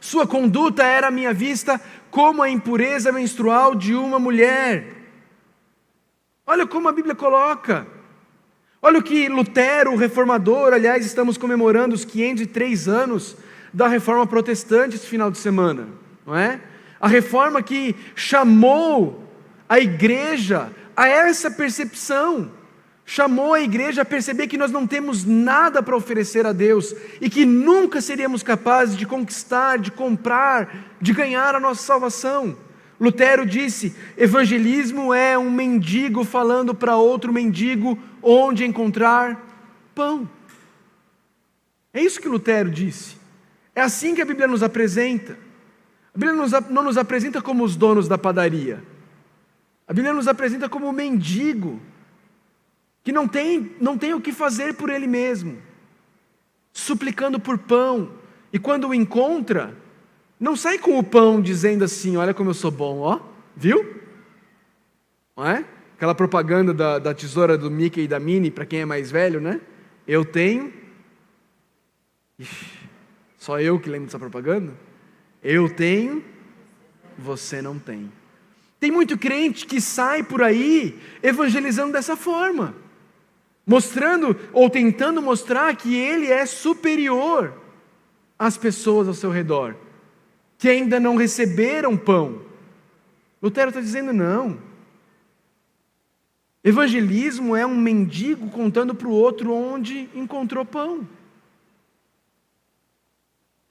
Sua 0.00 0.26
conduta 0.26 0.82
era 0.84 1.08
à 1.08 1.10
minha 1.10 1.32
vista 1.32 1.80
como 2.10 2.42
a 2.42 2.50
impureza 2.50 3.10
menstrual 3.10 3.74
de 3.74 3.94
uma 3.94 4.18
mulher. 4.18 4.94
Olha 6.46 6.66
como 6.66 6.88
a 6.88 6.92
Bíblia 6.92 7.14
coloca. 7.14 7.86
Olha 8.82 8.98
o 8.98 9.02
que 9.02 9.28
Lutero, 9.28 9.92
o 9.92 9.96
reformador, 9.96 10.74
aliás, 10.74 11.06
estamos 11.06 11.38
comemorando 11.38 11.94
os 11.94 12.04
503 12.04 12.86
anos 12.86 13.36
da 13.74 13.88
reforma 13.88 14.24
protestante 14.24 14.94
esse 14.94 15.06
final 15.06 15.30
de 15.32 15.36
semana, 15.36 15.88
não 16.24 16.34
é? 16.34 16.60
A 17.00 17.08
reforma 17.08 17.60
que 17.60 17.96
chamou 18.14 19.28
a 19.68 19.80
igreja 19.80 20.70
a 20.96 21.08
essa 21.08 21.50
percepção. 21.50 22.50
Chamou 23.04 23.52
a 23.52 23.60
igreja 23.60 24.00
a 24.00 24.04
perceber 24.04 24.46
que 24.46 24.56
nós 24.56 24.70
não 24.70 24.86
temos 24.86 25.26
nada 25.26 25.82
para 25.82 25.96
oferecer 25.96 26.46
a 26.46 26.52
Deus 26.52 26.94
e 27.20 27.28
que 27.28 27.44
nunca 27.44 28.00
seríamos 28.00 28.42
capazes 28.42 28.96
de 28.96 29.04
conquistar, 29.04 29.76
de 29.76 29.90
comprar, 29.90 30.96
de 30.98 31.12
ganhar 31.12 31.54
a 31.54 31.60
nossa 31.60 31.82
salvação. 31.82 32.56
Lutero 32.98 33.44
disse: 33.44 33.94
evangelismo 34.16 35.12
é 35.12 35.36
um 35.36 35.50
mendigo 35.50 36.24
falando 36.24 36.74
para 36.74 36.96
outro 36.96 37.30
mendigo 37.30 37.98
onde 38.22 38.64
encontrar 38.64 39.44
pão. 39.94 40.26
É 41.92 42.00
isso 42.00 42.20
que 42.20 42.28
Lutero 42.28 42.70
disse. 42.70 43.23
É 43.74 43.80
assim 43.80 44.14
que 44.14 44.22
a 44.22 44.24
Bíblia 44.24 44.46
nos 44.46 44.62
apresenta. 44.62 45.38
A 46.14 46.18
Bíblia 46.18 46.48
não 46.70 46.82
nos 46.84 46.96
apresenta 46.96 47.42
como 47.42 47.64
os 47.64 47.74
donos 47.74 48.06
da 48.06 48.16
padaria. 48.16 48.82
A 49.86 49.92
Bíblia 49.92 50.14
nos 50.14 50.28
apresenta 50.28 50.68
como 50.68 50.88
um 50.88 50.92
mendigo 50.92 51.80
que 53.02 53.12
não 53.12 53.28
tem, 53.28 53.76
não 53.80 53.98
tem 53.98 54.14
o 54.14 54.20
que 54.20 54.32
fazer 54.32 54.74
por 54.74 54.88
ele 54.88 55.06
mesmo, 55.06 55.58
suplicando 56.72 57.38
por 57.38 57.58
pão, 57.58 58.10
e 58.50 58.58
quando 58.58 58.88
o 58.88 58.94
encontra, 58.94 59.76
não 60.40 60.56
sai 60.56 60.78
com 60.78 60.98
o 60.98 61.04
pão 61.04 61.42
dizendo 61.42 61.84
assim: 61.84 62.16
Olha 62.16 62.32
como 62.32 62.50
eu 62.50 62.54
sou 62.54 62.70
bom, 62.70 63.00
ó, 63.00 63.20
viu? 63.54 64.00
Não 65.36 65.46
é? 65.46 65.64
Aquela 65.96 66.14
propaganda 66.14 66.72
da, 66.72 66.98
da 66.98 67.12
tesoura 67.12 67.58
do 67.58 67.70
Mickey 67.70 68.02
e 68.02 68.08
da 68.08 68.18
Minnie, 68.18 68.50
para 68.50 68.64
quem 68.64 68.80
é 68.80 68.84
mais 68.84 69.10
velho, 69.10 69.40
né? 69.40 69.60
Eu 70.06 70.24
tenho. 70.24 70.72
Ixi, 72.38 72.83
só 73.44 73.60
eu 73.60 73.78
que 73.78 73.90
lembro 73.90 74.06
dessa 74.06 74.18
propaganda? 74.18 74.72
Eu 75.42 75.68
tenho, 75.68 76.24
você 77.18 77.60
não 77.60 77.78
tem. 77.78 78.10
Tem 78.80 78.90
muito 78.90 79.18
crente 79.18 79.66
que 79.66 79.82
sai 79.82 80.22
por 80.22 80.42
aí 80.42 80.98
evangelizando 81.22 81.92
dessa 81.92 82.16
forma, 82.16 82.74
mostrando 83.66 84.34
ou 84.50 84.70
tentando 84.70 85.20
mostrar 85.20 85.76
que 85.76 85.94
ele 85.94 86.28
é 86.28 86.46
superior 86.46 87.52
às 88.38 88.56
pessoas 88.56 89.08
ao 89.08 89.12
seu 89.12 89.30
redor, 89.30 89.76
que 90.56 90.66
ainda 90.66 90.98
não 90.98 91.14
receberam 91.14 91.98
pão. 91.98 92.40
Lutero 93.42 93.68
está 93.68 93.80
dizendo 93.82 94.14
não. 94.14 94.56
Evangelismo 96.64 97.54
é 97.54 97.66
um 97.66 97.76
mendigo 97.76 98.48
contando 98.48 98.94
para 98.94 99.06
o 99.06 99.12
outro 99.12 99.52
onde 99.52 100.08
encontrou 100.14 100.64
pão. 100.64 101.06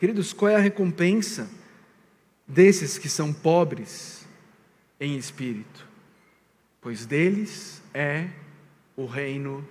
Queridos, 0.03 0.33
qual 0.33 0.51
é 0.51 0.55
a 0.57 0.59
recompensa 0.59 1.49
desses 2.45 2.97
que 2.97 3.07
são 3.07 3.31
pobres? 3.31 4.23
em 4.99 5.15
espírito, 5.15 5.87
pois 6.81 7.05
deles 7.05 7.81
é 7.93 8.27
o 8.97 9.05
reino 9.05 9.65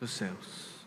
dos 0.00 0.12
céus. 0.12 0.86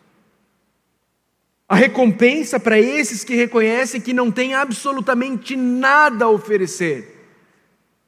A 1.68 1.76
recompensa 1.76 2.58
para 2.58 2.80
esses 2.80 3.26
que 3.26 3.36
reconhecem 3.36 4.00
que 4.00 4.14
não 4.14 4.32
têm 4.32 4.54
absolutamente 4.54 5.58
nada 5.58 6.24
a 6.24 6.30
oferecer 6.30 7.28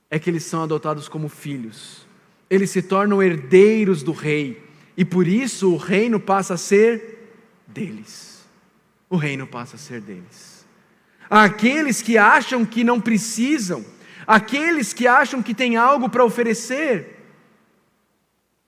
é 0.10 0.17
que 0.17 0.30
eles 0.30 0.45
são 0.45 0.63
adotados 0.63 1.10
como 1.10 1.28
filhos. 1.28 2.08
Eles 2.50 2.69
se 2.69 2.82
tornam 2.82 3.21
herdeiros 3.21 4.04
do 4.04 4.13
rei 4.13 4.63
e 4.95 5.04
por 5.04 5.28
isso 5.28 5.73
o 5.73 5.78
reino 5.78 6.17
passa 6.17 6.54
a 6.54 6.58
ser 6.58 7.34
deles. 7.67 8.45
O 9.10 9.17
reino 9.17 9.45
passa 9.45 9.76
a 9.76 9.80
ser 9.80 10.00
deles. 10.00 10.56
Aqueles 11.29 12.01
que 12.01 12.17
acham 12.17 12.65
que 12.65 12.83
não 12.83 12.99
precisam. 13.01 13.83
Aqueles 14.27 14.91
que 14.91 15.07
acham 15.07 15.41
que 15.41 15.55
têm 15.55 15.77
algo 15.77 16.09
para 16.09 16.25
oferecer, 16.25 17.17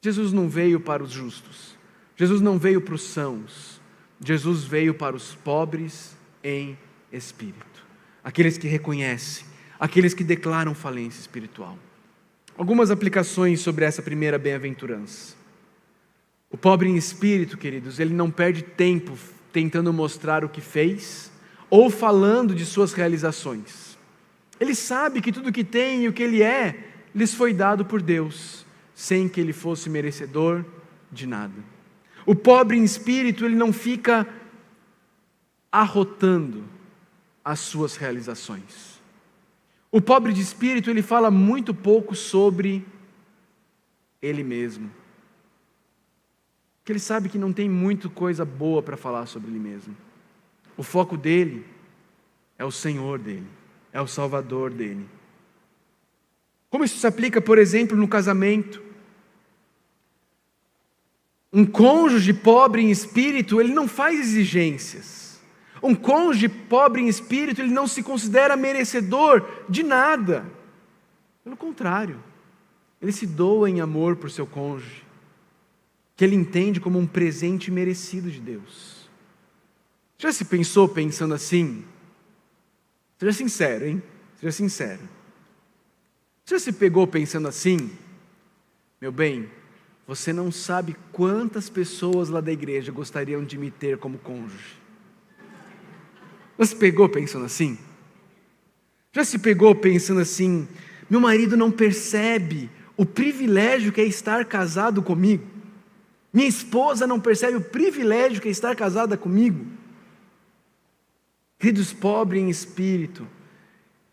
Jesus 0.02 0.32
não 0.32 0.48
veio 0.48 0.80
para 0.80 1.04
os 1.04 1.12
justos, 1.12 1.76
Jesus 2.16 2.40
não 2.40 2.58
veio 2.58 2.80
para 2.80 2.96
os 2.96 3.02
sãos, 3.02 3.82
Jesus 4.24 4.64
veio 4.64 4.94
para 4.94 5.18
os 5.18 5.36
pobres 5.36 6.16
em 6.42 6.78
espírito, 7.12 7.86
aqueles 8.24 8.58
que 8.58 8.70
reconhecem, 8.70 9.46
aqueles 9.78 10.14
que 10.14 10.24
declaram 10.24 10.74
falência 10.74 11.20
espiritual. 11.20 11.78
Algumas 12.58 12.90
aplicações 12.90 13.60
sobre 13.60 13.84
essa 13.84 14.02
primeira 14.02 14.40
bem-aventurança. 14.40 15.36
O 16.50 16.58
pobre 16.58 16.88
em 16.88 16.96
espírito, 16.96 17.58
queridos, 17.58 18.00
ele 18.00 18.14
não 18.14 18.32
perde 18.32 18.62
tempo 18.62 19.18
tentando 19.52 19.92
mostrar 19.92 20.46
o 20.46 20.50
que 20.50 20.62
fez 20.62 21.29
ou 21.70 21.90
falando 21.90 22.56
de 22.56 22.66
suas 22.66 22.94
realizações. 22.94 23.98
Ele 24.60 24.76
sabe 24.76 25.22
que 25.22 25.32
tudo 25.32 25.52
que 25.52 25.64
tem 25.64 26.04
e 26.04 26.08
o 26.08 26.14
que 26.14 26.24
ele 26.24 26.42
é 26.42 26.88
lhes 27.14 27.34
foi 27.34 27.54
dado 27.54 27.86
por 27.86 28.02
Deus, 28.02 28.66
sem 28.94 29.30
que 29.30 29.40
ele 29.40 29.54
fosse 29.54 29.90
merecedor 29.90 30.66
de 31.12 31.26
nada. 31.26 31.54
O 32.26 32.36
pobre 32.36 32.78
em 32.78 32.84
espírito, 32.84 33.46
ele 33.46 33.56
não 33.56 33.72
fica 33.72 34.28
arrotando 35.72 36.64
as 37.44 37.60
suas 37.60 37.96
realizações. 37.96 39.00
O 39.92 40.02
pobre 40.02 40.34
de 40.34 40.42
espírito, 40.42 40.90
ele 40.90 41.02
fala 41.02 41.32
muito 41.32 41.74
pouco 41.74 42.14
sobre 42.14 42.86
ele 44.22 44.44
mesmo. 44.44 44.92
Porque 46.80 46.92
ele 46.92 47.00
sabe 47.00 47.30
que 47.30 47.38
não 47.38 47.54
tem 47.54 47.70
muita 47.70 48.10
coisa 48.10 48.44
boa 48.44 48.84
para 48.84 48.98
falar 48.98 49.26
sobre 49.26 49.50
ele 49.50 49.60
mesmo. 49.60 49.96
O 50.80 50.84
foco 50.84 51.16
dele 51.16 51.64
é 52.58 52.66
o 52.66 52.72
Senhor 52.72 53.20
dele 53.20 53.60
é 53.92 54.02
o 54.02 54.08
Salvador 54.08 54.72
dele. 54.72 55.08
Como 56.70 56.84
isso 56.84 57.00
se 57.00 57.08
aplica, 57.08 57.42
por 57.42 57.58
exemplo, 57.58 57.98
no 57.98 58.08
casamento? 58.08 58.82
Um 61.52 61.66
cônjuge 61.66 62.32
pobre 62.32 62.84
em 62.84 62.92
espírito, 62.92 63.60
ele 63.60 63.74
não 63.74 63.88
faz 63.88 64.20
exigências. 64.20 65.42
Um 65.82 65.96
cônjuge 65.96 66.48
pobre 66.48 67.02
em 67.02 67.08
espírito, 67.08 67.62
ele 67.62 67.72
não 67.72 67.88
se 67.88 68.04
considera 68.04 68.56
merecedor 68.56 69.48
de 69.68 69.82
nada. 69.82 70.46
Pelo 71.44 71.58
contrário, 71.58 72.24
ele 73.02 73.12
se 73.12 73.26
doa 73.26 73.70
em 73.70 73.82
amor 73.82 74.18
por 74.18 74.30
seu 74.30 74.46
cônjuge, 74.46 75.04
que 76.16 76.24
ele 76.24 76.36
entende 76.36 76.80
como 76.80 77.00
um 77.00 77.08
presente 77.08 77.72
merecido 77.72 78.30
de 78.30 78.40
Deus. 78.40 78.99
Já 80.20 80.34
se 80.34 80.44
pensou 80.44 80.88
pensando 80.88 81.34
assim? 81.34 81.84
Seja 83.18 83.32
sincero, 83.32 83.88
hein? 83.88 84.04
Seja 84.38 84.52
sincero. 84.52 85.00
Já 86.46 86.60
se 86.60 86.74
pegou 86.74 87.08
pensando 87.08 87.48
assim? 87.48 87.90
Meu 89.00 89.14
bem, 89.14 89.50
você 90.06 90.34
não 90.34 90.52
sabe 90.52 90.94
quantas 91.14 91.70
pessoas 91.70 92.28
lá 92.28 92.42
da 92.42 92.52
igreja 92.52 92.92
gostariam 92.92 93.46
de 93.46 93.58
me 93.58 93.72
ter 93.72 93.98
como 93.98 94.18
cônjuge. 94.18 94.78
Você 96.58 96.76
pegou 96.76 97.08
pensando 97.08 97.46
assim? 97.46 97.78
Já 99.14 99.24
se 99.24 99.40
pegou 99.40 99.74
pensando 99.74 100.20
assim: 100.20 100.68
meu 101.10 101.22
marido 101.22 101.56
não 101.56 101.72
percebe 101.72 102.70
o 102.98 103.06
privilégio 103.06 103.94
que 103.94 104.02
é 104.02 104.06
estar 104.06 104.44
casado 104.44 105.02
comigo? 105.02 105.48
Minha 106.34 106.50
esposa 106.50 107.08
não 107.08 107.22
percebe 107.22 107.56
o 107.56 107.62
privilégio 107.62 108.42
que 108.42 108.50
é 108.50 108.52
estar 108.52 108.76
casada 108.76 109.16
comigo? 109.16 109.79
Queridos, 111.60 111.92
pobres 111.92 112.42
em 112.42 112.50
espírito, 112.50 113.28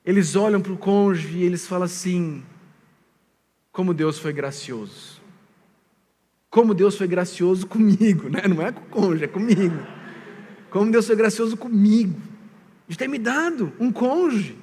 eles 0.05 0.35
olham 0.35 0.61
para 0.61 0.73
o 0.73 0.77
cônjuge 0.77 1.39
e 1.39 1.45
eles 1.45 1.65
falam 1.65 1.85
assim: 1.85 2.43
como 3.71 3.95
Deus 3.95 4.19
foi 4.19 4.33
gracioso. 4.33 5.21
Como 6.51 6.75
Deus 6.75 6.97
foi 6.97 7.07
gracioso 7.07 7.67
comigo, 7.67 8.29
né? 8.29 8.43
não 8.49 8.61
é 8.61 8.73
com 8.73 8.81
o 8.81 8.87
cônjuge, 8.87 9.25
é 9.25 9.29
comigo. 9.29 9.77
Como 10.71 10.91
Deus 10.91 11.07
foi 11.07 11.15
gracioso 11.15 11.57
comigo, 11.57 12.21
de 12.89 12.99
ter 12.99 13.09
me 13.09 13.19
dado 13.19 13.73
um 13.79 13.93
cônjuge. 13.93 14.59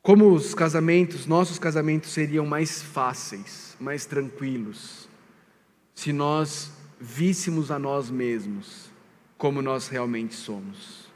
Como 0.00 0.32
os 0.32 0.54
casamentos, 0.54 1.26
nossos 1.26 1.58
casamentos 1.58 2.10
seriam 2.10 2.46
mais 2.46 2.80
fáceis, 2.80 3.76
mais 3.80 4.06
tranquilos, 4.06 5.08
se 5.92 6.12
nós 6.12 6.70
víssemos 7.00 7.72
a 7.72 7.78
nós 7.78 8.08
mesmos 8.10 8.94
como 9.36 9.60
nós 9.60 9.88
realmente 9.88 10.34
somos. 10.34 11.06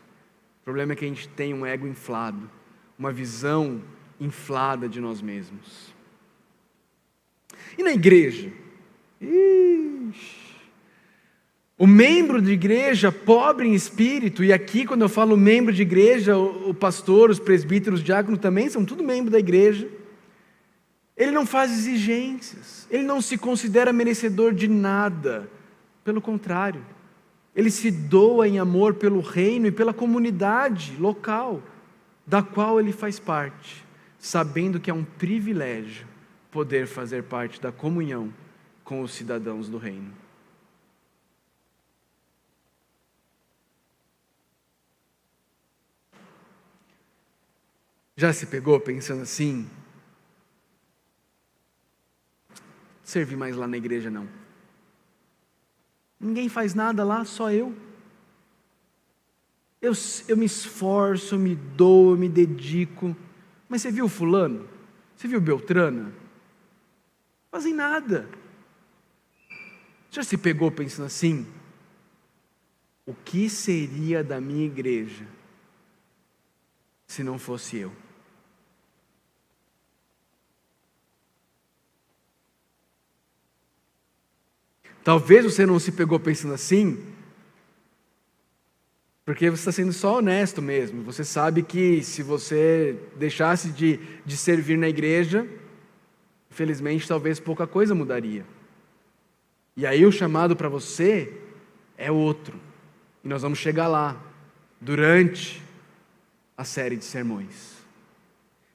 O 0.60 0.64
problema 0.64 0.92
é 0.92 0.96
que 0.96 1.04
a 1.04 1.08
gente 1.08 1.28
tem 1.28 1.54
um 1.54 1.64
ego 1.64 1.86
inflado, 1.86 2.50
uma 2.98 3.12
visão 3.12 3.82
inflada 4.20 4.88
de 4.88 5.00
nós 5.00 5.22
mesmos. 5.22 5.94
E 7.78 7.82
na 7.82 7.92
igreja? 7.92 8.52
Ixi. 9.20 10.40
O 11.78 11.86
membro 11.86 12.42
de 12.42 12.52
igreja 12.52 13.10
pobre 13.10 13.66
em 13.66 13.72
espírito, 13.72 14.44
e 14.44 14.52
aqui 14.52 14.84
quando 14.84 15.00
eu 15.00 15.08
falo 15.08 15.34
membro 15.34 15.72
de 15.72 15.80
igreja, 15.80 16.36
o 16.36 16.74
pastor, 16.74 17.30
os 17.30 17.38
presbíteros, 17.38 18.00
os 18.00 18.04
diáconos 18.04 18.38
também 18.38 18.68
são 18.68 18.84
tudo 18.84 19.02
membro 19.02 19.30
da 19.30 19.38
igreja. 19.38 19.88
Ele 21.16 21.30
não 21.30 21.46
faz 21.46 21.72
exigências, 21.72 22.86
ele 22.90 23.02
não 23.02 23.22
se 23.22 23.38
considera 23.38 23.94
merecedor 23.94 24.52
de 24.52 24.68
nada, 24.68 25.50
pelo 26.04 26.20
contrário. 26.20 26.84
Ele 27.54 27.70
se 27.70 27.90
doa 27.90 28.46
em 28.46 28.58
amor 28.58 28.94
pelo 28.94 29.20
reino 29.20 29.66
e 29.66 29.72
pela 29.72 29.92
comunidade 29.92 30.96
local 30.98 31.62
da 32.26 32.42
qual 32.42 32.78
ele 32.78 32.92
faz 32.92 33.18
parte, 33.18 33.84
sabendo 34.18 34.78
que 34.78 34.90
é 34.90 34.94
um 34.94 35.04
privilégio 35.04 36.06
poder 36.50 36.86
fazer 36.86 37.24
parte 37.24 37.60
da 37.60 37.72
comunhão 37.72 38.32
com 38.84 39.02
os 39.02 39.12
cidadãos 39.12 39.68
do 39.68 39.78
reino. 39.78 40.12
Já 48.16 48.32
se 48.32 48.46
pegou 48.46 48.78
pensando 48.78 49.22
assim? 49.22 49.68
Servir 53.02 53.34
mais 53.34 53.56
lá 53.56 53.66
na 53.66 53.76
igreja 53.76 54.10
não. 54.10 54.39
Ninguém 56.20 56.50
faz 56.50 56.74
nada 56.74 57.02
lá, 57.02 57.24
só 57.24 57.50
eu. 57.50 57.74
Eu, 59.80 59.92
eu 60.28 60.36
me 60.36 60.44
esforço, 60.44 61.34
eu 61.34 61.38
me 61.38 61.54
dou, 61.54 62.10
eu 62.10 62.16
me 62.18 62.28
dedico. 62.28 63.16
Mas 63.66 63.80
você 63.80 63.90
viu 63.90 64.06
Fulano? 64.06 64.68
Você 65.16 65.26
viu 65.26 65.40
Beltrana? 65.40 66.12
Fazem 67.50 67.72
nada. 67.72 68.28
Já 70.10 70.22
se 70.22 70.36
pegou 70.36 70.70
pensando 70.70 71.06
assim? 71.06 71.46
O 73.06 73.14
que 73.14 73.48
seria 73.48 74.22
da 74.22 74.40
minha 74.40 74.66
igreja 74.66 75.26
se 77.06 77.24
não 77.24 77.38
fosse 77.38 77.78
eu? 77.78 77.92
Talvez 85.02 85.44
você 85.44 85.64
não 85.64 85.78
se 85.78 85.92
pegou 85.92 86.20
pensando 86.20 86.54
assim, 86.54 86.98
porque 89.24 89.48
você 89.48 89.60
está 89.60 89.72
sendo 89.72 89.92
só 89.92 90.18
honesto 90.18 90.60
mesmo. 90.60 91.02
Você 91.04 91.24
sabe 91.24 91.62
que 91.62 92.02
se 92.02 92.22
você 92.22 92.96
deixasse 93.16 93.70
de, 93.70 93.98
de 94.26 94.36
servir 94.36 94.76
na 94.76 94.88
igreja, 94.88 95.46
infelizmente 96.50 97.06
talvez 97.06 97.38
pouca 97.38 97.66
coisa 97.66 97.94
mudaria. 97.94 98.44
E 99.76 99.86
aí 99.86 100.04
o 100.04 100.12
chamado 100.12 100.56
para 100.56 100.68
você 100.68 101.32
é 101.96 102.10
outro. 102.10 102.58
E 103.24 103.28
nós 103.28 103.42
vamos 103.42 103.58
chegar 103.58 103.88
lá 103.88 104.20
durante 104.80 105.62
a 106.56 106.64
série 106.64 106.96
de 106.96 107.04
sermões. 107.04 107.76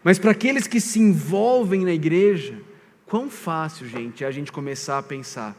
Mas 0.03 0.17
para 0.17 0.31
aqueles 0.31 0.67
que 0.67 0.79
se 0.79 0.99
envolvem 0.99 1.83
na 1.83 1.91
igreja, 1.91 2.59
quão 3.05 3.29
fácil, 3.29 3.87
gente, 3.87 4.23
é 4.23 4.27
a 4.27 4.31
gente 4.31 4.51
começar 4.51 4.97
a 4.97 5.03
pensar 5.03 5.55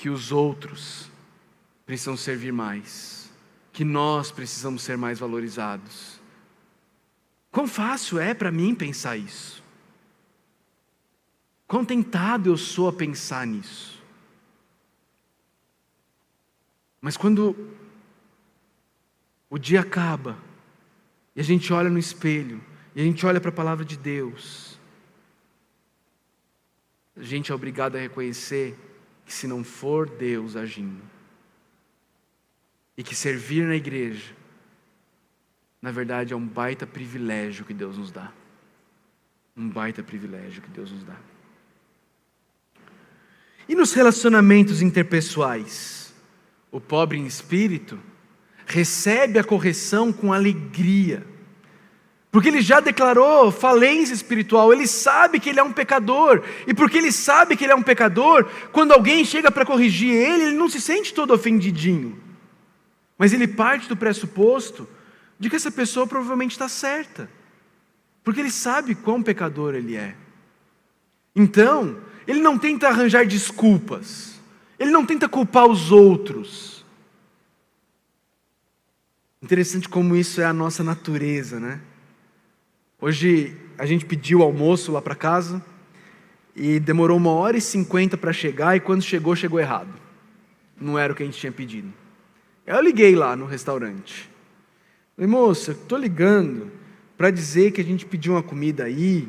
que 0.00 0.08
os 0.08 0.32
outros 0.32 1.10
precisam 1.84 2.16
servir 2.16 2.54
mais, 2.54 3.30
que 3.70 3.84
nós 3.84 4.32
precisamos 4.32 4.80
ser 4.80 4.96
mais 4.96 5.18
valorizados. 5.18 6.18
Quão 7.52 7.68
fácil 7.68 8.18
é 8.18 8.32
para 8.32 8.50
mim 8.50 8.74
pensar 8.74 9.18
isso? 9.18 9.62
Quão 11.66 11.84
tentado 11.84 12.48
eu 12.48 12.56
sou 12.56 12.88
a 12.88 12.92
pensar 12.94 13.46
nisso? 13.46 14.02
Mas 16.98 17.18
quando 17.18 17.54
o 19.50 19.58
dia 19.58 19.82
acaba 19.82 20.38
e 21.36 21.42
a 21.42 21.44
gente 21.44 21.74
olha 21.74 21.90
no 21.90 21.98
espelho 21.98 22.58
e 22.94 23.02
a 23.02 23.04
gente 23.04 23.26
olha 23.26 23.38
para 23.38 23.50
a 23.50 23.52
palavra 23.52 23.84
de 23.84 23.98
Deus, 23.98 24.78
a 27.14 27.22
gente 27.22 27.52
é 27.52 27.54
obrigado 27.54 27.96
a 27.96 28.00
reconhecer 28.00 28.74
que 29.30 29.36
se 29.36 29.46
não 29.46 29.62
for 29.62 30.10
Deus 30.10 30.56
agindo, 30.56 31.00
e 32.96 33.02
que 33.04 33.14
servir 33.14 33.64
na 33.64 33.76
igreja, 33.76 34.34
na 35.80 35.92
verdade 35.92 36.32
é 36.32 36.36
um 36.36 36.44
baita 36.44 36.84
privilégio 36.84 37.64
que 37.64 37.72
Deus 37.72 37.96
nos 37.96 38.10
dá. 38.10 38.32
Um 39.56 39.68
baita 39.68 40.02
privilégio 40.02 40.60
que 40.60 40.68
Deus 40.70 40.90
nos 40.90 41.04
dá. 41.04 41.14
E 43.68 43.74
nos 43.76 43.92
relacionamentos 43.92 44.82
interpessoais? 44.82 46.12
O 46.72 46.80
pobre 46.80 47.16
em 47.16 47.24
espírito 47.24 48.00
recebe 48.66 49.38
a 49.38 49.44
correção 49.44 50.12
com 50.12 50.32
alegria 50.32 51.24
porque 52.30 52.48
ele 52.48 52.60
já 52.60 52.78
declarou 52.78 53.50
falência 53.50 54.14
espiritual, 54.14 54.72
ele 54.72 54.86
sabe 54.86 55.40
que 55.40 55.48
ele 55.48 55.58
é 55.58 55.62
um 55.62 55.72
pecador, 55.72 56.42
e 56.66 56.72
porque 56.72 56.98
ele 56.98 57.10
sabe 57.10 57.56
que 57.56 57.64
ele 57.64 57.72
é 57.72 57.76
um 57.76 57.82
pecador, 57.82 58.48
quando 58.72 58.92
alguém 58.92 59.24
chega 59.24 59.50
para 59.50 59.66
corrigir 59.66 60.14
ele, 60.14 60.44
ele 60.44 60.56
não 60.56 60.68
se 60.68 60.80
sente 60.80 61.12
todo 61.12 61.34
ofendidinho, 61.34 62.20
mas 63.18 63.32
ele 63.32 63.48
parte 63.48 63.88
do 63.88 63.96
pressuposto 63.96 64.88
de 65.38 65.50
que 65.50 65.56
essa 65.56 65.70
pessoa 65.70 66.06
provavelmente 66.06 66.52
está 66.52 66.68
certa, 66.68 67.28
porque 68.22 68.40
ele 68.40 68.50
sabe 68.50 68.94
quão 68.94 69.22
pecador 69.22 69.74
ele 69.74 69.96
é. 69.96 70.14
Então, 71.34 71.98
ele 72.28 72.40
não 72.40 72.56
tenta 72.56 72.88
arranjar 72.88 73.26
desculpas, 73.26 74.40
ele 74.78 74.90
não 74.90 75.04
tenta 75.04 75.28
culpar 75.28 75.66
os 75.66 75.90
outros. 75.90 76.84
Interessante 79.42 79.88
como 79.88 80.14
isso 80.14 80.40
é 80.40 80.44
a 80.44 80.52
nossa 80.52 80.84
natureza, 80.84 81.58
né? 81.58 81.80
Hoje 83.02 83.56
a 83.78 83.86
gente 83.86 84.04
pediu 84.04 84.42
almoço 84.42 84.92
lá 84.92 85.00
para 85.00 85.14
casa 85.14 85.64
e 86.54 86.78
demorou 86.78 87.16
uma 87.16 87.30
hora 87.30 87.56
e 87.56 87.60
cinquenta 87.60 88.14
para 88.14 88.30
chegar 88.30 88.76
e 88.76 88.80
quando 88.80 89.00
chegou, 89.00 89.34
chegou 89.34 89.58
errado. 89.58 89.88
Não 90.78 90.98
era 90.98 91.10
o 91.10 91.16
que 91.16 91.22
a 91.22 91.26
gente 91.26 91.38
tinha 91.38 91.50
pedido. 91.50 91.90
Eu 92.66 92.78
liguei 92.82 93.16
lá 93.16 93.34
no 93.34 93.46
restaurante. 93.46 94.28
Falei, 95.16 95.30
moça, 95.30 95.72
estou 95.72 95.96
ligando 95.96 96.70
para 97.16 97.30
dizer 97.30 97.70
que 97.70 97.80
a 97.80 97.84
gente 97.84 98.04
pediu 98.04 98.34
uma 98.34 98.42
comida 98.42 98.84
aí 98.84 99.26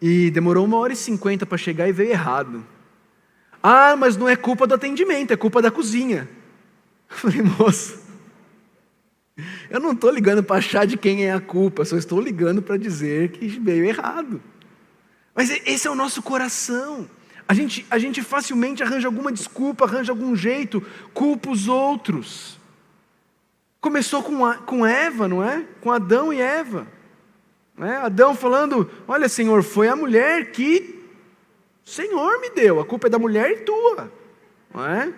e 0.00 0.30
demorou 0.30 0.66
uma 0.66 0.76
hora 0.76 0.92
e 0.92 0.96
cinquenta 0.96 1.46
para 1.46 1.56
chegar 1.56 1.88
e 1.88 1.92
veio 1.92 2.10
errado. 2.10 2.66
Ah, 3.62 3.96
mas 3.96 4.14
não 4.14 4.28
é 4.28 4.36
culpa 4.36 4.66
do 4.66 4.74
atendimento, 4.74 5.32
é 5.32 5.36
culpa 5.36 5.62
da 5.62 5.70
cozinha. 5.70 6.28
Eu 7.10 7.16
falei, 7.16 7.40
moça, 7.40 8.09
eu 9.68 9.80
não 9.80 9.92
estou 9.92 10.10
ligando 10.10 10.42
para 10.42 10.56
achar 10.56 10.86
de 10.86 10.96
quem 10.96 11.24
é 11.24 11.32
a 11.32 11.40
culpa, 11.40 11.84
só 11.84 11.96
estou 11.96 12.20
ligando 12.20 12.62
para 12.62 12.76
dizer 12.76 13.30
que 13.30 13.46
veio 13.46 13.84
errado. 13.84 14.42
Mas 15.34 15.50
esse 15.50 15.86
é 15.86 15.90
o 15.90 15.94
nosso 15.94 16.22
coração. 16.22 17.08
A 17.48 17.54
gente, 17.54 17.84
a 17.90 17.98
gente 17.98 18.22
facilmente 18.22 18.82
arranja 18.82 19.08
alguma 19.08 19.32
desculpa, 19.32 19.84
arranja 19.84 20.12
algum 20.12 20.36
jeito, 20.36 20.80
culpa 21.12 21.50
os 21.50 21.66
outros. 21.66 22.58
Começou 23.80 24.22
com, 24.22 24.44
a, 24.44 24.56
com 24.56 24.86
Eva, 24.86 25.26
não 25.26 25.42
é? 25.42 25.64
Com 25.80 25.90
Adão 25.90 26.32
e 26.32 26.40
Eva. 26.40 26.86
É? 27.78 27.96
Adão 27.96 28.34
falando: 28.34 28.90
Olha, 29.08 29.28
Senhor, 29.28 29.62
foi 29.62 29.88
a 29.88 29.96
mulher 29.96 30.52
que 30.52 31.00
Senhor 31.82 32.40
me 32.40 32.50
deu, 32.50 32.78
a 32.78 32.84
culpa 32.84 33.06
é 33.06 33.10
da 33.10 33.18
mulher 33.18 33.50
e 33.50 33.56
tua. 33.62 34.12
Não 34.72 34.86
é? 34.86 35.12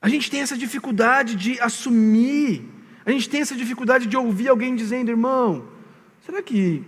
A 0.00 0.08
gente 0.08 0.30
tem 0.30 0.40
essa 0.40 0.56
dificuldade 0.56 1.34
de 1.34 1.60
assumir 1.60 2.64
a 3.06 3.10
gente 3.12 3.30
tem 3.30 3.40
essa 3.40 3.54
dificuldade 3.54 4.06
de 4.06 4.16
ouvir 4.16 4.48
alguém 4.48 4.74
dizendo, 4.74 5.10
irmão, 5.10 5.68
será 6.24 6.42
que 6.42 6.84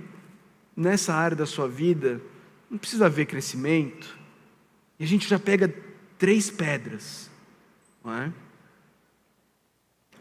nessa 0.76 1.14
área 1.14 1.36
da 1.36 1.46
sua 1.46 1.68
vida 1.68 2.20
não 2.68 2.76
precisa 2.76 3.06
haver 3.06 3.26
crescimento? 3.26 4.18
E 4.98 5.04
a 5.04 5.06
gente 5.06 5.28
já 5.28 5.38
pega 5.38 5.72
três 6.18 6.50
pedras, 6.50 7.30
não 8.04 8.12
é? 8.12 8.32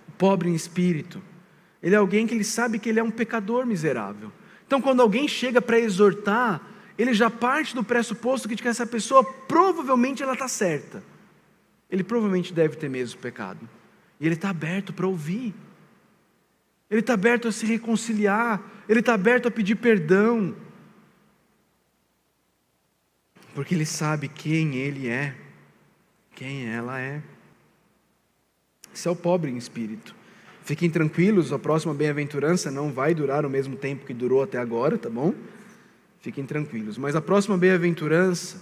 O 0.08 0.12
pobre 0.12 0.50
em 0.50 0.54
espírito, 0.54 1.22
ele 1.82 1.96
é 1.96 1.98
alguém 1.98 2.28
que 2.28 2.34
ele 2.36 2.44
sabe 2.44 2.78
que 2.78 2.90
ele 2.90 3.00
é 3.00 3.04
um 3.04 3.12
pecador 3.12 3.66
miserável. 3.66 4.32
Então, 4.68 4.80
quando 4.80 5.02
alguém 5.02 5.28
chega 5.28 5.62
para 5.62 5.80
exortar, 5.80 6.62
ele 6.98 7.14
já 7.14 7.30
parte 7.30 7.74
do 7.74 7.84
pressuposto 7.84 8.50
que 8.50 8.68
essa 8.68 8.86
pessoa 8.86 9.24
provavelmente 9.24 10.22
ela 10.22 10.34
está 10.34 10.48
certa. 10.48 11.04
Ele 11.90 12.04
provavelmente 12.04 12.54
deve 12.54 12.76
ter 12.76 12.90
mesmo 12.90 13.20
pecado. 13.20 13.68
E 14.20 14.26
ele 14.26 14.36
está 14.36 14.50
aberto 14.50 14.92
para 14.92 15.08
ouvir. 15.08 15.54
Ele 16.90 17.02
está 17.02 17.14
aberto 17.14 17.48
a 17.48 17.52
se 17.52 17.66
reconciliar, 17.66 18.62
ele 18.88 19.02
está 19.02 19.14
aberto 19.14 19.48
a 19.48 19.52
pedir 19.52 19.76
perdão, 19.76 20.56
porque 23.54 23.76
ele 23.76 23.86
sabe 23.86 24.28
quem 24.28 24.76
ele 24.76 25.08
é, 25.08 25.36
quem 26.36 26.70
ela 26.70 27.00
é. 27.00 27.22
Esse 28.94 29.08
é 29.08 29.12
o 29.12 29.16
pobre 29.16 29.52
em 29.52 29.58
espírito. 29.58 30.16
Fiquem 30.64 30.90
tranquilos, 30.90 31.54
a 31.54 31.60
próxima 31.60 31.94
bem-aventurança 31.94 32.70
não 32.70 32.92
vai 32.92 33.14
durar 33.14 33.46
o 33.46 33.50
mesmo 33.50 33.76
tempo 33.76 34.06
que 34.06 34.14
durou 34.14 34.44
até 34.44 34.58
agora, 34.58 34.98
tá 34.98 35.10
bom? 35.10 35.34
Fiquem 36.20 36.46
tranquilos. 36.46 36.98
Mas 36.98 37.16
a 37.16 37.22
próxima 37.22 37.58
bem-aventurança 37.58 38.62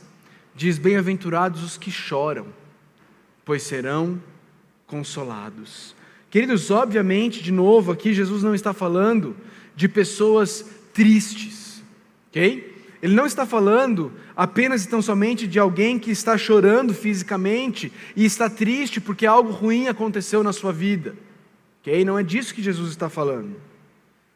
diz: 0.53 0.77
Bem-aventurados 0.77 1.63
os 1.63 1.77
que 1.77 1.89
choram, 1.89 2.47
pois 3.43 3.63
serão 3.63 4.21
consolados. 4.85 5.94
Queridos, 6.35 6.69
obviamente, 6.69 7.41
de 7.41 7.49
novo, 7.49 7.93
aqui 7.93 8.13
Jesus 8.13 8.43
não 8.43 8.53
está 8.53 8.73
falando 8.73 9.37
de 9.73 9.87
pessoas 9.87 10.65
tristes, 10.93 11.81
ok? 12.27 12.75
Ele 13.01 13.15
não 13.15 13.25
está 13.25 13.45
falando 13.45 14.11
apenas 14.35 14.83
e 14.83 14.89
tão 14.89 15.01
somente 15.01 15.47
de 15.47 15.59
alguém 15.59 15.97
que 15.97 16.11
está 16.11 16.37
chorando 16.37 16.93
fisicamente 16.93 17.89
e 18.17 18.25
está 18.25 18.49
triste 18.49 18.99
porque 18.99 19.25
algo 19.25 19.49
ruim 19.49 19.87
aconteceu 19.87 20.43
na 20.43 20.51
sua 20.51 20.73
vida, 20.73 21.15
Ok? 21.79 22.03
Não 22.03 22.19
é 22.19 22.23
disso 22.23 22.53
que 22.53 22.61
Jesus 22.61 22.89
está 22.89 23.07
falando. 23.07 23.55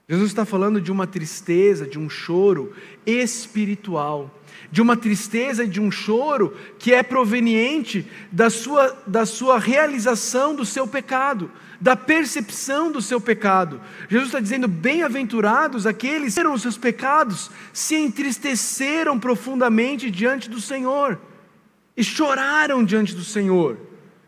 Jesus 0.08 0.30
está 0.30 0.46
falando 0.46 0.80
de 0.80 0.94
uma 0.94 1.06
tristeza, 1.06 1.86
de 1.86 2.00
um 2.00 2.10
choro 2.10 2.74
espiritual, 3.06 4.34
de 4.72 4.82
uma 4.82 4.96
tristeza 4.96 5.66
e 5.66 5.68
de 5.68 5.82
um 5.82 5.92
choro 5.92 6.56
que 6.80 6.94
é 6.94 7.04
proveniente 7.04 8.08
da 8.32 8.50
sua, 8.50 8.98
da 9.06 9.26
sua 9.26 9.60
realização 9.60 10.56
do 10.56 10.64
seu 10.64 10.88
pecado, 10.88 11.52
da 11.80 11.96
percepção 11.96 12.92
do 12.92 13.02
seu 13.02 13.22
pecado. 13.22 13.82
Jesus 14.10 14.30
está 14.30 14.40
dizendo: 14.40 14.68
bem-aventurados 14.68 15.86
aqueles 15.86 16.34
que 16.34 16.40
viram 16.40 16.54
os 16.54 16.62
seus 16.62 16.78
pecados, 16.78 17.50
se 17.72 17.96
entristeceram 17.96 19.20
profundamente 19.20 20.12
diante 20.12 20.50
do 20.50 20.60
Senhor 20.60 21.20
e 21.96 22.04
choraram 22.04 22.84
diante 22.84 23.16
do 23.16 23.24
Senhor. 23.24 23.78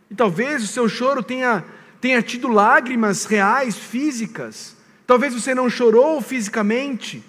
E 0.10 0.16
talvez 0.16 0.64
o 0.64 0.68
seu 0.68 0.88
choro 0.90 1.24
tenha, 1.24 1.64
tenha 2.00 2.22
tido 2.22 2.48
lágrimas 2.48 3.26
reais, 3.26 3.78
físicas 3.78 4.82
Talvez 5.12 5.34
você 5.34 5.54
não 5.54 5.70
chorou 5.70 6.22
fisicamente, 6.22 7.22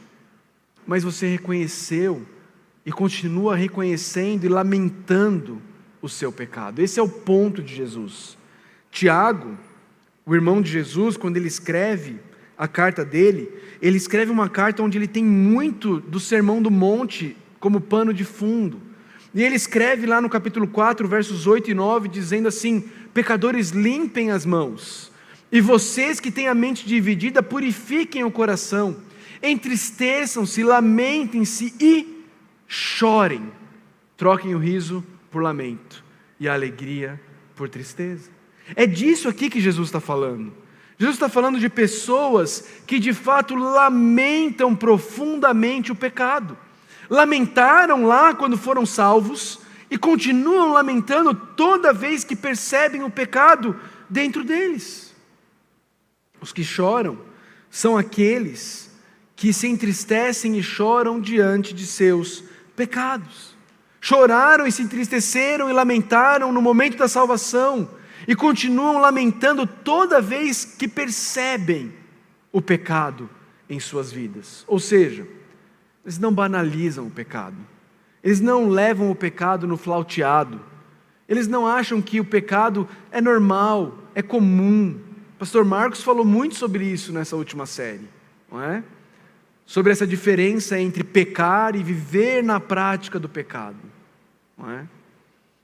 mas 0.87 1.03
você 1.03 1.27
reconheceu 1.27 2.25
e 2.87 2.93
continua 2.93 3.57
reconhecendo 3.57 4.45
e 4.45 4.49
lamentando 4.49 5.61
o 6.01 6.09
seu 6.09 6.31
pecado. 6.31 6.81
Esse 6.81 7.01
é 7.01 7.03
o 7.03 7.09
ponto 7.09 7.61
de 7.61 7.75
Jesus. 7.75 8.39
Tiago, 8.89 9.59
o 10.25 10.35
irmão 10.35 10.63
de 10.63 10.71
Jesus, 10.71 11.17
quando 11.17 11.37
ele 11.37 11.49
escreve 11.49 12.17
a 12.57 12.69
carta 12.69 13.05
dele, 13.05 13.51
ele 13.81 13.97
escreve 13.97 14.31
uma 14.31 14.49
carta 14.49 14.83
onde 14.83 14.97
ele 14.97 15.09
tem 15.09 15.25
muito 15.25 16.01
do 16.01 16.21
sermão 16.21 16.63
do 16.63 16.71
monte 16.71 17.37
como 17.59 17.81
pano 17.81 18.15
de 18.15 18.25
fundo. 18.25 18.81
E 19.35 19.43
ele 19.43 19.57
escreve 19.57 20.07
lá 20.07 20.21
no 20.21 20.29
capítulo 20.29 20.69
4, 20.69 21.09
versos 21.09 21.47
8 21.47 21.71
e 21.71 21.75
9, 21.75 22.09
dizendo 22.09 22.49
assim: 22.49 22.85
Pecadores, 23.13 23.71
limpem 23.71 24.31
as 24.31 24.45
mãos 24.45 25.13
e 25.53 25.61
vocês 25.61 26.19
que 26.19 26.31
têm 26.31 26.49
a 26.49 26.55
mente 26.55 26.87
dividida, 26.87 27.43
purifiquem 27.43 28.25
o 28.25 28.31
coração, 28.31 28.97
entristeçam-se, 29.43 30.63
lamentem-se 30.65 31.75
e 31.79 32.25
chorem. 32.67 33.53
Troquem 34.17 34.55
o 34.55 34.59
riso 34.59 35.05
por 35.31 35.43
lamento 35.43 36.03
e 36.41 36.49
a 36.49 36.55
alegria 36.55 37.21
por 37.55 37.69
tristeza. 37.69 38.31
É 38.75 38.87
disso 38.87 39.29
aqui 39.29 39.51
que 39.51 39.61
Jesus 39.61 39.89
está 39.89 40.01
falando. 40.01 40.53
Jesus 40.99 41.17
está 41.17 41.29
falando 41.29 41.59
de 41.59 41.69
pessoas 41.69 42.65
que 42.87 42.99
de 42.99 43.13
fato 43.13 43.55
lamentam 43.55 44.75
profundamente 44.75 45.91
o 45.91 45.97
pecado. 45.97 46.57
Lamentaram 47.11 48.05
lá 48.05 48.35
quando 48.35 48.57
foram 48.57 48.87
salvos 48.87 49.59
e 49.91 49.99
continuam 49.99 50.73
lamentando 50.73 51.35
toda 51.35 51.93
vez 51.93 52.25
que 52.25 52.37
percebem 52.37 53.03
o 53.03 53.11
pecado 53.11 53.79
dentro 54.09 54.45
deles. 54.45 55.15
Os 56.41 56.53
que 56.53 56.65
choram 56.65 57.19
são 57.71 57.97
aqueles 57.99 58.91
que 59.35 59.53
se 59.53 59.67
entristecem 59.67 60.57
e 60.57 60.63
choram 60.63 61.21
diante 61.21 61.75
de 61.75 61.87
seus 61.87 62.45
pecados. 62.77 63.57
Choraram 64.01 64.67
e 64.67 64.73
se 64.73 64.83
entristeceram 64.83 65.69
e 65.69 65.73
lamentaram 65.73 66.53
no 66.53 66.63
momento 66.63 66.97
da 66.97 67.09
salvação 67.09 67.89
e 68.27 68.35
continuam 68.35 68.99
lamentando 68.99 69.67
toda 69.67 70.21
vez 70.21 70.65
que 70.65 70.87
percebem 70.87 71.93
o 72.53 72.61
pecado 72.61 73.29
em 73.69 73.81
suas 73.81 74.13
vidas. 74.13 74.65
Ou 74.67 74.79
seja, 74.79 75.27
eles 76.05 76.19
não 76.19 76.33
banalizam 76.33 77.07
o 77.07 77.11
pecado, 77.11 77.57
eles 78.23 78.41
não 78.41 78.69
levam 78.69 79.11
o 79.11 79.15
pecado 79.15 79.67
no 79.67 79.77
flauteado, 79.77 80.61
eles 81.29 81.49
não 81.49 81.67
acham 81.67 82.03
que 82.03 82.21
o 82.21 82.25
pecado 82.25 82.89
é 83.11 83.21
normal, 83.21 83.99
é 84.15 84.23
comum, 84.23 85.01
pastor 85.39 85.65
Marcos 85.65 86.03
falou 86.03 86.25
muito 86.25 86.55
sobre 86.55 86.85
isso 86.85 87.13
nessa 87.13 87.37
última 87.37 87.67
série, 87.67 88.09
não 88.51 88.63
é? 88.63 88.85
Sobre 89.65 89.91
essa 89.93 90.07
diferença 90.07 90.79
entre 90.79 91.03
pecar 91.03 91.75
e 91.75 91.83
viver 91.83 92.43
na 92.43 92.61
prática 92.61 93.19
do 93.19 93.29
pecado, 93.29 93.79
não 94.59 94.71
é? 94.71 94.87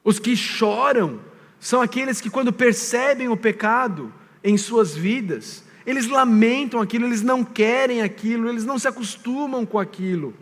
Os 0.02 0.18
que 0.18 0.34
choram 0.34 1.20
são 1.60 1.80
aqueles 1.80 2.20
que, 2.20 2.30
quando 2.30 2.52
percebem 2.52 3.28
o 3.28 3.36
pecado 3.36 4.12
em 4.42 4.56
suas 4.56 4.94
vidas, 4.94 5.64
eles 5.84 6.06
lamentam 6.06 6.80
aquilo, 6.80 7.06
eles 7.06 7.22
não 7.22 7.42
querem 7.42 8.02
aquilo, 8.02 8.48
eles 8.48 8.64
não 8.64 8.78
se 8.78 8.86
acostumam 8.86 9.64
com 9.64 9.78
aquilo. 9.78 10.34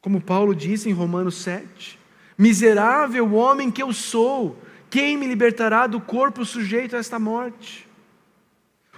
Como 0.00 0.20
Paulo 0.20 0.54
disse 0.54 0.88
em 0.88 0.92
Romanos 0.92 1.36
7: 1.36 1.98
Miserável 2.36 3.32
homem 3.34 3.70
que 3.70 3.82
eu 3.82 3.92
sou, 3.92 4.58
quem 4.90 5.16
me 5.16 5.26
libertará 5.26 5.86
do 5.86 6.00
corpo 6.00 6.44
sujeito 6.44 6.94
a 6.94 6.98
esta 6.98 7.18
morte? 7.18 7.88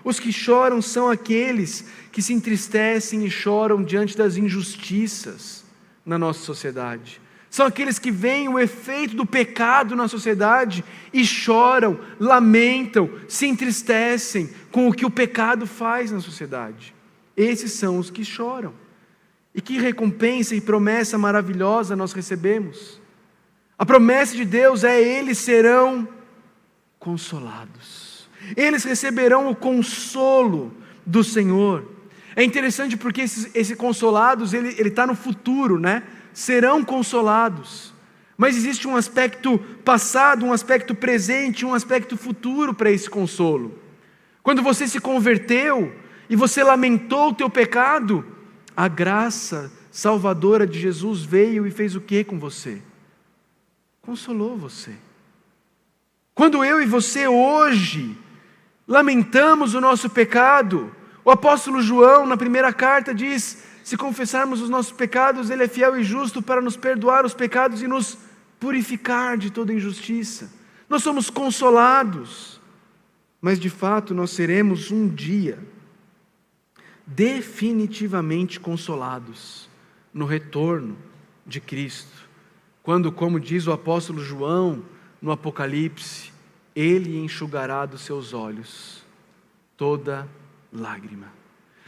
Os 0.03 0.21
que 0.21 0.33
choram 0.33 0.83
são 0.83 1.09
aqueles 1.09 1.85
que 2.13 2.21
se 2.21 2.33
entristecem 2.33 3.25
e 3.25 3.31
choram 3.31 3.83
diante 3.83 4.17
das 4.17 4.37
injustiças 4.37 5.65
na 6.05 6.19
nossa 6.19 6.41
sociedade. 6.41 7.21
São 7.57 7.65
aqueles 7.65 7.99
que 7.99 8.11
veem 8.11 8.51
o 8.51 8.59
efeito 8.59 9.17
do 9.17 9.25
pecado 9.25 9.97
na 9.97 10.09
sociedade 10.09 10.85
e 11.11 11.25
choram, 11.25 11.99
lamentam, 12.21 13.09
se 13.27 13.47
entristecem 13.47 14.51
com 14.71 14.87
o 14.87 14.93
que 14.93 15.07
o 15.07 15.11
pecado 15.11 15.67
faz 15.67 16.11
na 16.11 16.21
sociedade. 16.21 16.95
Esses 17.35 17.73
são 17.73 17.99
os 17.99 18.11
que 18.11 18.23
choram. 18.27 18.75
E 19.55 19.63
que 19.63 19.79
recompensa 19.79 20.55
e 20.55 20.61
promessa 20.61 21.17
maravilhosa 21.17 21.97
nós 21.97 22.13
recebemos. 22.13 23.01
A 23.79 23.87
promessa 23.87 24.37
de 24.37 24.45
Deus 24.45 24.85
é: 24.85 25.01
eles 25.01 25.39
serão 25.39 26.07
consolados, 26.99 28.29
eles 28.55 28.85
receberão 28.85 29.49
o 29.49 29.57
consolo 29.57 30.77
do 31.07 31.25
Senhor. 31.25 31.91
É 32.37 32.45
interessante 32.45 32.99
porque 32.99 33.23
esses 33.23 33.75
consolados, 33.79 34.53
ele 34.53 34.91
está 34.91 35.07
no 35.07 35.15
futuro, 35.15 35.81
né? 35.81 36.03
Serão 36.37 36.85
consolados. 36.85 37.95
Mas 38.37 38.57
existe 38.57 38.87
um 38.87 38.95
aspecto 38.95 39.59
passado, 39.83 40.45
um 40.45 40.53
aspecto 40.53 40.95
presente, 40.95 41.65
um 41.65 41.73
aspecto 41.73 42.15
futuro 42.15 42.75
para 42.75 42.91
esse 42.91 43.09
consolo. 43.09 43.79
Quando 44.43 44.63
você 44.63 44.87
se 44.87 45.01
converteu 45.01 45.95
e 46.29 46.37
você 46.37 46.63
lamentou 46.63 47.31
o 47.31 47.35
teu 47.35 47.49
pecado, 47.49 48.23
a 48.77 48.87
graça 48.87 49.73
salvadora 49.91 50.67
de 50.67 50.79
Jesus 50.79 51.23
veio 51.23 51.67
e 51.67 51.71
fez 51.71 51.97
o 51.97 52.01
que 52.03 52.23
com 52.23 52.39
você? 52.39 52.83
consolou 54.07 54.57
você. 54.57 54.93
Quando 56.33 56.65
eu 56.65 56.81
e 56.81 56.87
você 56.87 57.27
hoje 57.27 58.17
lamentamos 58.87 59.75
o 59.75 59.81
nosso 59.81 60.09
pecado, 60.09 60.95
o 61.25 61.31
apóstolo 61.31 61.83
João, 61.83 62.25
na 62.25 62.37
primeira 62.37 62.73
carta, 62.73 63.13
diz: 63.13 63.65
se 63.87 63.97
confessarmos 63.97 64.61
os 64.61 64.69
nossos 64.69 64.91
pecados, 64.91 65.49
Ele 65.49 65.63
é 65.63 65.69
fiel 65.69 65.97
e 65.97 66.03
justo 66.03 66.43
para 66.43 66.61
nos 66.61 66.77
perdoar 66.77 67.25
os 67.25 67.33
pecados 67.33 67.83
e 67.83 67.87
nos 67.87 68.19
purificar 68.59 69.39
de 69.39 69.49
toda 69.49 69.73
injustiça. 69.73 70.53
Nós 70.89 71.05
somos 71.05 71.31
consolados, 71.31 72.61
mas 73.41 73.61
de 73.61 73.71
fato 73.71 74.13
nós 74.13 74.33
seremos 74.33 74.91
um 74.91 75.07
dia 75.07 75.61
definitivamente 77.07 78.59
consolados 78.59 79.71
no 80.13 80.27
retorno 80.27 80.99
de 81.47 81.61
Cristo 81.61 82.29
quando, 82.83 83.13
como 83.13 83.39
diz 83.39 83.69
o 83.69 83.73
apóstolo 83.73 84.19
João 84.19 84.83
no 85.23 85.31
Apocalipse, 85.31 86.33
ele 86.75 87.21
enxugará 87.21 87.87
dos 87.87 88.01
seus 88.01 88.35
olhos 88.35 89.05
toda 89.77 90.27
lágrima. 90.73 91.46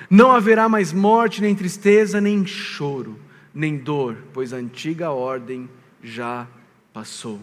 Não 0.08 0.32
haverá 0.32 0.68
mais 0.68 0.92
morte, 0.92 1.40
nem 1.40 1.54
tristeza, 1.54 2.20
nem 2.20 2.46
choro, 2.46 3.18
nem 3.54 3.76
dor, 3.76 4.16
pois 4.32 4.52
a 4.52 4.56
antiga 4.56 5.10
ordem 5.10 5.68
já 6.02 6.46
passou. 6.92 7.40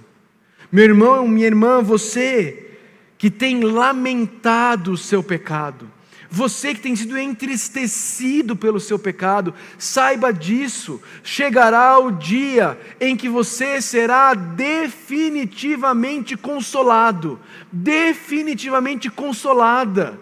Meu 0.71 0.83
irmão, 0.83 1.27
minha 1.27 1.47
irmã, 1.47 1.81
você 1.81 2.77
que 3.17 3.29
tem 3.29 3.61
lamentado 3.61 4.91
o 4.91 4.97
seu 4.97 5.23
pecado, 5.23 5.89
você 6.29 6.73
que 6.73 6.81
tem 6.81 6.95
sido 6.95 7.17
entristecido 7.17 8.55
pelo 8.55 8.79
seu 8.79 8.99
pecado, 8.99 9.53
saiba 9.77 10.33
disso. 10.33 11.01
Chegará 11.23 11.99
o 11.99 12.11
dia 12.11 12.77
em 12.99 13.15
que 13.15 13.29
você 13.29 13.81
será 13.81 14.33
definitivamente 14.33 16.35
consolado, 16.35 17.39
definitivamente 17.71 19.09
consolada. 19.09 20.19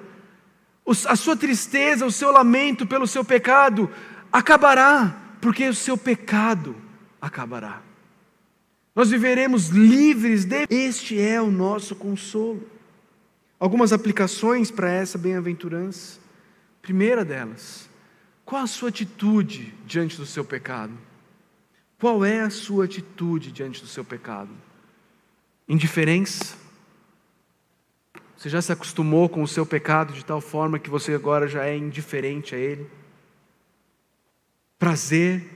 A 1.08 1.16
sua 1.16 1.38
tristeza, 1.38 2.06
o 2.06 2.12
seu 2.12 2.32
lamento 2.32 2.86
pelo 2.86 3.08
seu 3.08 3.24
pecado 3.24 3.90
acabará, 4.32 5.16
porque 5.42 5.68
o 5.68 5.74
seu 5.74 5.98
pecado 5.98 6.76
acabará. 7.22 7.82
Nós 8.96 9.10
viveremos 9.10 9.70
livres 9.70 10.46
de. 10.46 10.66
Este 10.70 11.20
é 11.20 11.42
o 11.42 11.50
nosso 11.50 11.96
consolo 11.96 12.74
algumas 13.64 13.94
aplicações 13.94 14.70
para 14.70 14.92
essa 14.92 15.18
bem-aventurança. 15.18 16.20
Primeira 16.82 17.24
delas, 17.24 17.90
qual 18.44 18.62
a 18.62 18.68
sua 18.68 18.90
atitude 18.90 19.74
diante 19.86 20.18
do 20.18 20.26
seu 20.26 20.44
pecado? 20.44 20.92
Qual 21.98 22.26
é 22.26 22.42
a 22.42 22.50
sua 22.50 22.84
atitude 22.84 23.54
diante 23.54 23.80
do 23.80 23.88
seu 23.88 24.04
pecado? 24.04 24.50
Indiferença? 25.66 26.58
Você 28.44 28.50
já 28.50 28.62
se 28.62 28.74
acostumou 28.74 29.30
com 29.30 29.42
o 29.42 29.48
seu 29.48 29.66
pecado 29.66 30.12
de 30.12 30.26
tal 30.26 30.42
forma 30.42 30.78
que 30.78 30.90
você 30.90 31.14
agora 31.14 31.48
já 31.48 31.64
é 31.64 31.78
indiferente 31.78 32.54
a 32.54 32.58
ele? 32.58 32.86
Prazer, 34.78 35.50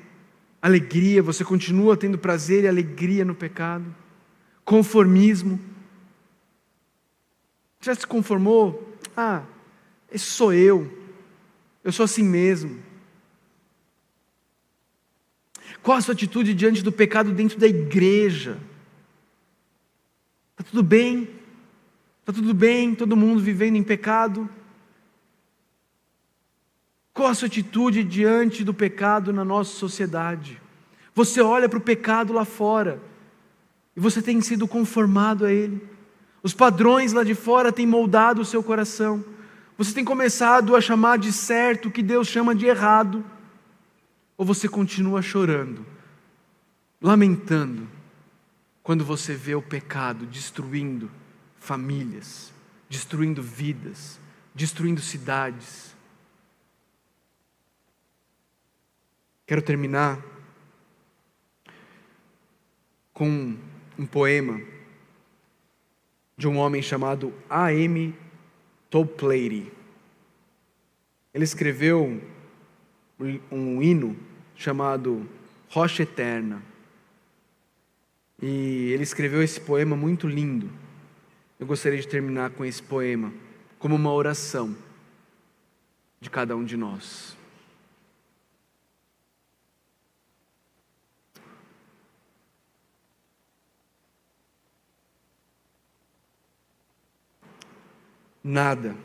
alegria, 0.62 1.22
você 1.22 1.44
continua 1.44 1.98
tendo 1.98 2.18
prazer 2.18 2.64
e 2.64 2.68
alegria 2.70 3.26
no 3.26 3.36
pecado? 3.36 3.94
Conformismo. 4.64 5.60
Já 7.82 7.94
se 7.94 8.08
conformou? 8.08 8.98
Ah, 9.18 9.44
esse 10.10 10.24
sou 10.24 10.54
eu. 10.54 10.90
Eu 11.84 11.92
sou 11.92 12.06
assim 12.06 12.24
mesmo. 12.24 12.82
Qual 15.84 15.98
a 15.98 16.02
sua 16.02 16.14
atitude 16.14 16.54
diante 16.54 16.82
do 16.82 16.92
pecado 16.94 17.34
dentro 17.34 17.60
da 17.60 17.68
igreja? 17.68 18.58
Está 20.54 20.64
tudo 20.72 20.82
bem? 20.82 21.37
Está 22.28 22.42
tudo 22.42 22.54
bem? 22.54 22.94
Todo 22.94 23.16
mundo 23.16 23.40
vivendo 23.40 23.78
em 23.78 23.84
pecado? 23.84 24.50
Qual 27.14 27.30
a 27.30 27.34
sua 27.34 27.46
atitude 27.46 28.04
diante 28.04 28.66
do 28.66 28.74
pecado 28.74 29.32
na 29.32 29.46
nossa 29.46 29.72
sociedade? 29.72 30.62
Você 31.16 31.40
olha 31.40 31.70
para 31.70 31.78
o 31.78 31.82
pecado 31.82 32.34
lá 32.34 32.44
fora 32.44 33.02
e 33.96 34.02
você 34.02 34.22
tem 34.22 34.42
sido 34.42 34.68
conformado 34.68 35.46
a 35.46 35.54
ele. 35.54 35.82
Os 36.44 36.54
padrões 36.54 37.14
lá 37.14 37.24
de 37.24 37.34
fora 37.34 37.72
têm 37.72 37.88
moldado 37.88 38.42
o 38.42 38.46
seu 38.46 38.62
coração. 38.62 39.24
Você 39.78 39.94
tem 39.94 40.04
começado 40.04 40.76
a 40.76 40.82
chamar 40.82 41.18
de 41.20 41.32
certo 41.32 41.88
o 41.88 41.92
que 41.92 42.04
Deus 42.04 42.28
chama 42.28 42.54
de 42.54 42.66
errado. 42.66 43.24
Ou 44.38 44.46
você 44.46 44.68
continua 44.68 45.22
chorando, 45.22 45.86
lamentando, 47.02 47.88
quando 48.84 49.06
você 49.06 49.34
vê 49.34 49.56
o 49.56 49.62
pecado 49.62 50.26
destruindo 50.26 51.10
famílias, 51.68 52.54
destruindo 52.88 53.44
vidas, 53.44 54.18
destruindo 54.56 55.02
cidades. 55.02 55.94
Quero 59.46 59.62
terminar 59.62 60.24
com 63.14 63.58
um 64.00 64.06
poema 64.06 64.62
de 66.38 66.48
um 66.48 66.58
homem 66.58 66.82
chamado 66.82 67.34
A.M. 67.50 68.16
Toplady. 68.90 69.70
Ele 71.34 71.44
escreveu 71.44 72.22
um 73.52 73.82
hino 73.82 74.16
chamado 74.56 75.30
Rocha 75.70 76.04
Eterna. 76.04 76.64
E 78.42 78.92
ele 78.94 79.04
escreveu 79.04 79.44
esse 79.44 79.60
poema 79.60 79.98
muito 79.98 80.28
lindo. 80.28 80.87
Eu 81.60 81.66
gostaria 81.66 82.00
de 82.00 82.08
terminar 82.08 82.52
com 82.52 82.64
esse 82.64 82.82
poema 82.82 83.34
como 83.80 83.96
uma 83.96 84.12
oração 84.12 84.76
de 86.20 86.30
cada 86.30 86.56
um 86.56 86.64
de 86.64 86.78
nós. 86.78 87.36
Nada 98.44 98.96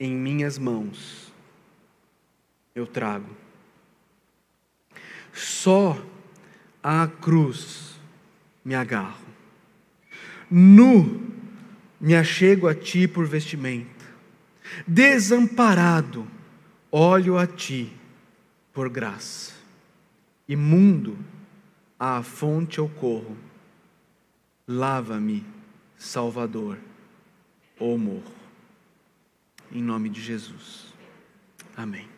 em 0.00 0.12
minhas 0.14 0.58
mãos 0.58 1.32
eu 2.74 2.86
trago. 2.86 3.34
Só 5.32 5.96
à 6.82 7.06
cruz 7.06 8.00
me 8.64 8.74
agarro. 8.74 9.25
Nu 10.50 11.22
me 12.00 12.14
achego 12.14 12.68
a 12.68 12.74
ti 12.74 13.08
por 13.08 13.26
vestimenta. 13.26 14.04
Desamparado 14.86 16.26
olho 16.90 17.38
a 17.38 17.46
ti 17.46 17.92
por 18.72 18.88
graça. 18.88 19.52
Imundo 20.48 21.18
à 21.98 22.22
fonte 22.22 22.78
eu 22.78 22.88
corro. 22.88 23.36
Lava-me, 24.68 25.44
Salvador, 25.96 26.78
ou 27.78 27.96
morro. 27.96 28.34
Em 29.72 29.82
nome 29.82 30.08
de 30.08 30.20
Jesus. 30.20 30.92
Amém. 31.76 32.15